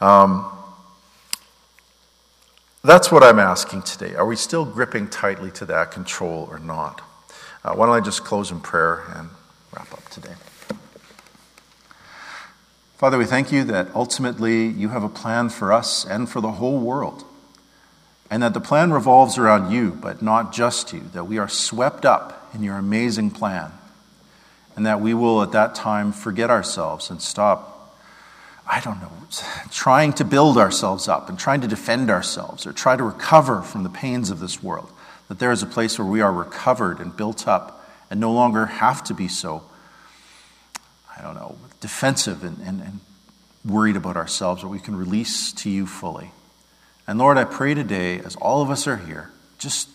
Um, 0.00 0.50
that's 2.84 3.10
what 3.10 3.22
I'm 3.22 3.38
asking 3.38 3.82
today. 3.82 4.14
Are 4.14 4.26
we 4.26 4.36
still 4.36 4.64
gripping 4.64 5.08
tightly 5.08 5.50
to 5.52 5.64
that 5.66 5.90
control 5.90 6.46
or 6.50 6.58
not? 6.58 7.00
Uh, 7.64 7.74
why 7.74 7.86
don't 7.86 7.94
I 7.94 8.00
just 8.00 8.24
close 8.24 8.50
in 8.50 8.60
prayer 8.60 9.04
and 9.16 9.30
wrap 9.74 9.90
up 9.92 10.06
today? 10.10 10.34
Father, 12.98 13.18
we 13.18 13.24
thank 13.24 13.50
you 13.50 13.64
that 13.64 13.88
ultimately 13.94 14.66
you 14.66 14.90
have 14.90 15.02
a 15.02 15.08
plan 15.08 15.48
for 15.48 15.72
us 15.72 16.04
and 16.04 16.28
for 16.28 16.40
the 16.40 16.52
whole 16.52 16.78
world, 16.78 17.24
and 18.30 18.42
that 18.42 18.54
the 18.54 18.60
plan 18.60 18.92
revolves 18.92 19.38
around 19.38 19.72
you, 19.72 19.90
but 20.00 20.22
not 20.22 20.52
just 20.52 20.92
you, 20.92 21.00
that 21.12 21.24
we 21.24 21.38
are 21.38 21.48
swept 21.48 22.04
up 22.04 22.50
in 22.54 22.62
your 22.62 22.76
amazing 22.76 23.30
plan, 23.30 23.72
and 24.76 24.86
that 24.86 25.00
we 25.00 25.14
will 25.14 25.42
at 25.42 25.52
that 25.52 25.74
time 25.74 26.12
forget 26.12 26.50
ourselves 26.50 27.10
and 27.10 27.20
stop 27.20 27.73
I 28.66 28.80
don't 28.80 29.00
know, 29.00 29.12
trying 29.70 30.14
to 30.14 30.24
build 30.24 30.56
ourselves 30.56 31.06
up 31.06 31.28
and 31.28 31.38
trying 31.38 31.60
to 31.60 31.68
defend 31.68 32.10
ourselves 32.10 32.66
or 32.66 32.72
try 32.72 32.96
to 32.96 33.02
recover 33.02 33.60
from 33.62 33.82
the 33.82 33.90
pains 33.90 34.30
of 34.30 34.40
this 34.40 34.62
world. 34.62 34.90
That 35.28 35.38
there 35.38 35.52
is 35.52 35.62
a 35.62 35.66
place 35.66 35.98
where 35.98 36.06
we 36.06 36.20
are 36.20 36.32
recovered 36.32 36.98
and 36.98 37.14
built 37.14 37.46
up 37.46 37.86
and 38.10 38.20
no 38.20 38.32
longer 38.32 38.66
have 38.66 39.04
to 39.04 39.14
be 39.14 39.28
so, 39.28 39.64
I 41.16 41.22
don't 41.22 41.34
know, 41.34 41.56
defensive 41.80 42.42
and, 42.42 42.58
and, 42.58 42.80
and 42.80 43.00
worried 43.64 43.96
about 43.96 44.16
ourselves, 44.16 44.62
but 44.62 44.68
we 44.68 44.80
can 44.80 44.96
release 44.96 45.52
to 45.52 45.70
you 45.70 45.86
fully. 45.86 46.30
And 47.06 47.18
Lord, 47.18 47.36
I 47.36 47.44
pray 47.44 47.74
today, 47.74 48.18
as 48.20 48.34
all 48.36 48.62
of 48.62 48.70
us 48.70 48.86
are 48.86 48.96
here, 48.96 49.30
just 49.58 49.88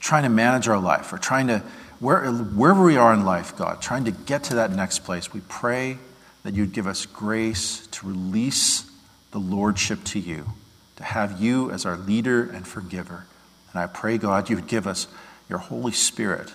trying 0.00 0.24
to 0.24 0.28
manage 0.28 0.66
our 0.66 0.78
life 0.78 1.12
or 1.12 1.18
trying 1.18 1.46
to, 1.46 1.62
where, 2.00 2.26
wherever 2.32 2.84
we 2.84 2.96
are 2.96 3.14
in 3.14 3.24
life, 3.24 3.56
God, 3.56 3.80
trying 3.80 4.04
to 4.04 4.10
get 4.10 4.44
to 4.44 4.56
that 4.56 4.72
next 4.72 5.00
place, 5.00 5.32
we 5.32 5.40
pray 5.48 5.98
that 6.42 6.54
you'd 6.54 6.72
give 6.72 6.86
us 6.86 7.06
grace 7.06 7.86
to 7.88 8.06
release 8.06 8.90
the 9.30 9.38
Lordship 9.38 10.04
to 10.04 10.18
you, 10.18 10.52
to 10.96 11.04
have 11.04 11.40
you 11.40 11.70
as 11.70 11.86
our 11.86 11.96
leader 11.96 12.42
and 12.42 12.66
forgiver. 12.66 13.26
And 13.72 13.80
I 13.80 13.86
pray, 13.86 14.18
God, 14.18 14.50
you 14.50 14.56
would 14.56 14.66
give 14.66 14.86
us 14.86 15.06
your 15.48 15.58
Holy 15.58 15.92
Spirit 15.92 16.52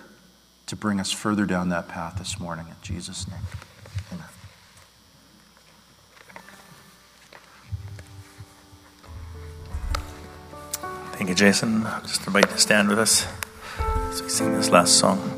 to 0.66 0.76
bring 0.76 1.00
us 1.00 1.10
further 1.10 1.46
down 1.46 1.70
that 1.70 1.88
path 1.88 2.16
this 2.18 2.38
morning. 2.38 2.66
In 2.68 2.74
Jesus' 2.82 3.26
name, 3.26 3.40
amen. 4.12 4.26
Thank 11.12 11.30
you, 11.30 11.34
Jason. 11.34 11.86
I'll 11.86 12.02
just 12.02 12.26
invite 12.26 12.46
you 12.46 12.52
to 12.52 12.58
stand 12.58 12.88
with 12.88 12.98
us 12.98 13.26
as 14.10 14.22
we 14.22 14.28
sing 14.28 14.52
this 14.52 14.70
last 14.70 14.98
song. 14.98 15.37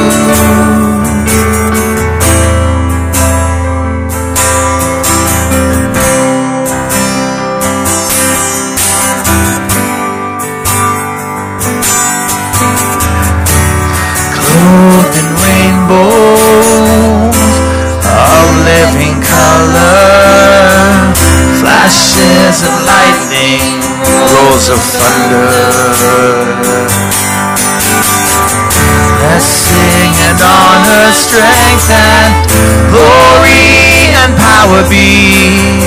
Glory 32.91 34.13
and 34.21 34.33
power 34.37 34.81
be 34.89 35.81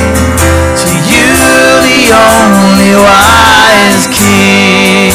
to 0.80 0.92
you, 1.10 1.28
the 1.86 2.00
only 2.14 2.94
wise 2.96 4.06
King. 4.10 5.12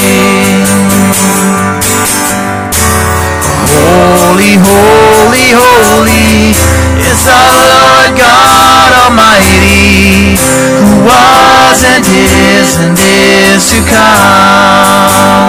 Holy, 3.69 4.55
holy, 4.59 5.47
holy 5.55 6.51
is 7.09 7.27
our 7.27 7.51
Lord 7.73 8.17
God 8.17 8.91
Almighty, 9.05 10.37
who 10.83 11.05
was 11.05 11.83
and 11.83 12.05
is 12.05 12.77
and 12.77 12.97
is 12.99 13.69
to 13.71 13.79
come. 13.89 15.48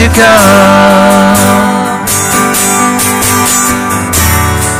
To 0.00 0.08
come. 0.16 2.00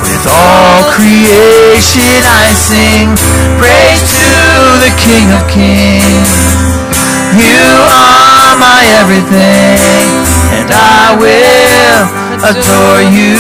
With 0.01 0.25
all 0.33 0.81
creation 0.97 2.25
I 2.25 2.49
sing 2.57 3.13
praise 3.61 4.01
to 4.17 4.33
the 4.81 4.93
King 4.97 5.29
of 5.37 5.45
Kings. 5.53 6.33
You 7.37 7.69
are 7.85 8.57
my 8.65 8.81
everything, 8.97 9.77
and 10.57 10.73
I 10.73 11.13
will 11.21 12.01
adore 12.49 13.05
you. 13.13 13.37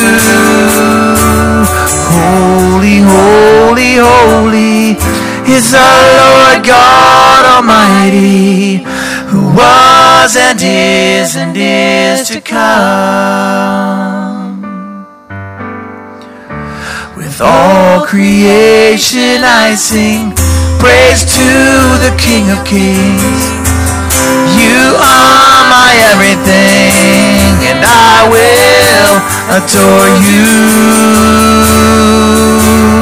Holy, 2.12 3.00
holy, 3.00 3.96
holy 4.04 5.00
is 5.48 5.72
the 5.72 5.92
Lord 6.20 6.60
God 6.62 7.42
Almighty, 7.56 8.84
who 9.30 9.42
was 9.54 10.36
and 10.36 10.58
is 10.60 11.36
and 11.36 11.56
is 11.56 12.28
to 12.28 12.40
come. 12.40 12.60
With 17.16 17.40
all 17.40 18.04
creation 18.06 19.44
I 19.44 19.76
sing 19.76 20.34
praise 20.82 21.22
to 21.38 21.48
the 22.04 22.12
King 22.18 22.50
of 22.50 22.64
Kings. 22.66 23.42
You 24.58 24.98
are 24.98 25.62
my 25.70 25.94
everything, 26.10 27.54
and 27.70 27.86
I 27.86 28.26
will 28.34 29.14
adore 29.58 30.10
you. 32.94 32.99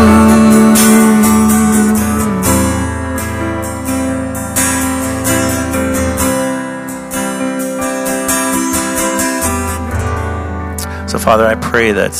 Father, 11.28 11.46
I 11.46 11.56
pray 11.56 11.92
that 11.92 12.16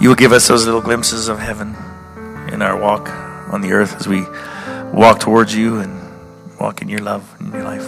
you 0.00 0.08
will 0.08 0.16
give 0.16 0.32
us 0.32 0.48
those 0.48 0.66
little 0.66 0.80
glimpses 0.80 1.28
of 1.28 1.38
heaven 1.38 1.76
in 2.52 2.62
our 2.62 2.76
walk 2.76 3.08
on 3.52 3.60
the 3.60 3.70
earth 3.70 3.94
as 3.94 4.08
we 4.08 4.22
walk 4.92 5.20
towards 5.20 5.54
you 5.54 5.78
and 5.78 6.58
walk 6.58 6.82
in 6.82 6.88
your 6.88 6.98
love 6.98 7.32
and 7.38 7.52
your 7.52 7.62
life. 7.62 7.86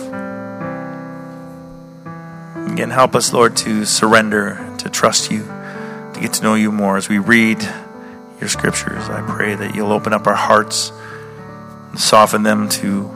Again, 2.72 2.90
help 2.90 3.16
us, 3.16 3.32
Lord, 3.32 3.56
to 3.56 3.84
surrender, 3.84 4.72
to 4.78 4.88
trust 4.88 5.32
you, 5.32 5.40
to 5.42 6.20
get 6.20 6.34
to 6.34 6.44
know 6.44 6.54
you 6.54 6.70
more 6.70 6.96
as 6.96 7.08
we 7.08 7.18
read 7.18 7.60
your 8.38 8.48
scriptures. 8.48 9.08
I 9.08 9.22
pray 9.22 9.56
that 9.56 9.74
you'll 9.74 9.90
open 9.90 10.12
up 10.12 10.28
our 10.28 10.36
hearts, 10.36 10.92
and 11.90 11.98
soften 11.98 12.44
them 12.44 12.68
to 12.68 13.10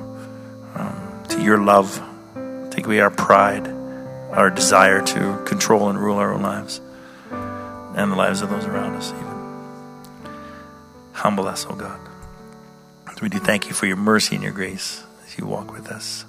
um, 0.74 1.22
to 1.28 1.40
your 1.40 1.58
love, 1.58 2.02
take 2.72 2.86
away 2.86 2.98
our 2.98 3.12
pride, 3.12 3.68
our 4.32 4.50
desire 4.50 5.00
to 5.00 5.44
control 5.44 5.90
and 5.90 5.96
rule 5.96 6.16
our 6.16 6.34
own 6.34 6.42
lives 6.42 6.80
and 7.94 8.12
the 8.12 8.16
lives 8.16 8.42
of 8.42 8.50
those 8.50 8.64
around 8.64 8.94
us, 8.96 9.12
even. 9.12 10.32
Humble 11.12 11.46
us, 11.46 11.66
O 11.66 11.74
God. 11.74 12.00
We 13.24 13.30
do 13.30 13.38
thank 13.38 13.68
you 13.68 13.72
for 13.72 13.86
your 13.86 13.96
mercy 13.96 14.34
and 14.34 14.44
your 14.44 14.52
grace 14.52 15.02
as 15.24 15.38
you 15.38 15.46
walk 15.46 15.72
with 15.72 15.88
us. 15.88 16.26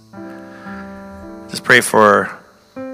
Just 1.50 1.66
pray 1.66 1.82
for 1.82 2.40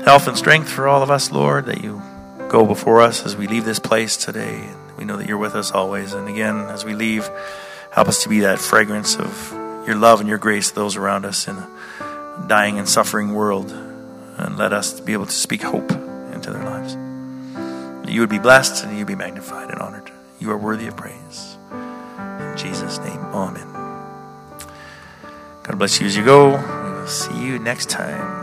health 0.03 0.27
and 0.27 0.35
strength 0.35 0.69
for 0.69 0.87
all 0.87 1.03
of 1.03 1.11
us, 1.11 1.31
Lord, 1.31 1.67
that 1.67 1.83
you 1.83 2.01
go 2.49 2.65
before 2.65 3.01
us 3.01 3.25
as 3.25 3.37
we 3.37 3.45
leave 3.45 3.63
this 3.63 3.77
place 3.77 4.17
today. 4.17 4.67
We 4.97 5.05
know 5.05 5.17
that 5.17 5.27
you're 5.27 5.37
with 5.37 5.53
us 5.53 5.71
always. 5.71 6.13
And 6.13 6.27
again, 6.27 6.61
as 6.61 6.83
we 6.83 6.95
leave, 6.95 7.29
help 7.91 8.07
us 8.07 8.23
to 8.23 8.29
be 8.29 8.39
that 8.39 8.57
fragrance 8.57 9.17
of 9.17 9.51
your 9.85 9.97
love 9.97 10.19
and 10.19 10.27
your 10.27 10.39
grace 10.39 10.69
to 10.69 10.75
those 10.75 10.95
around 10.95 11.23
us 11.23 11.47
in 11.47 11.55
a 11.55 12.45
dying 12.47 12.79
and 12.79 12.89
suffering 12.89 13.33
world. 13.35 13.71
And 13.71 14.57
let 14.57 14.73
us 14.73 14.99
be 14.99 15.13
able 15.13 15.27
to 15.27 15.31
speak 15.31 15.61
hope. 15.61 15.91
That 18.11 18.15
you 18.15 18.21
would 18.23 18.29
be 18.29 18.39
blessed 18.39 18.83
and 18.83 18.91
you 18.91 18.97
would 18.97 19.07
be 19.07 19.15
magnified 19.15 19.69
and 19.69 19.79
honored. 19.79 20.11
You 20.37 20.51
are 20.51 20.57
worthy 20.57 20.87
of 20.87 20.97
praise. 20.97 21.55
In 21.71 22.53
Jesus' 22.57 22.97
name, 22.97 23.21
amen. 23.31 23.65
God 25.63 25.77
bless 25.77 26.01
you 26.01 26.07
as 26.07 26.17
you 26.17 26.25
go. 26.25 26.49
We 26.49 26.91
will 26.91 27.07
see 27.07 27.41
you 27.41 27.57
next 27.57 27.89
time. 27.89 28.40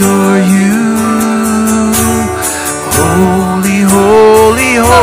Are 0.00 0.23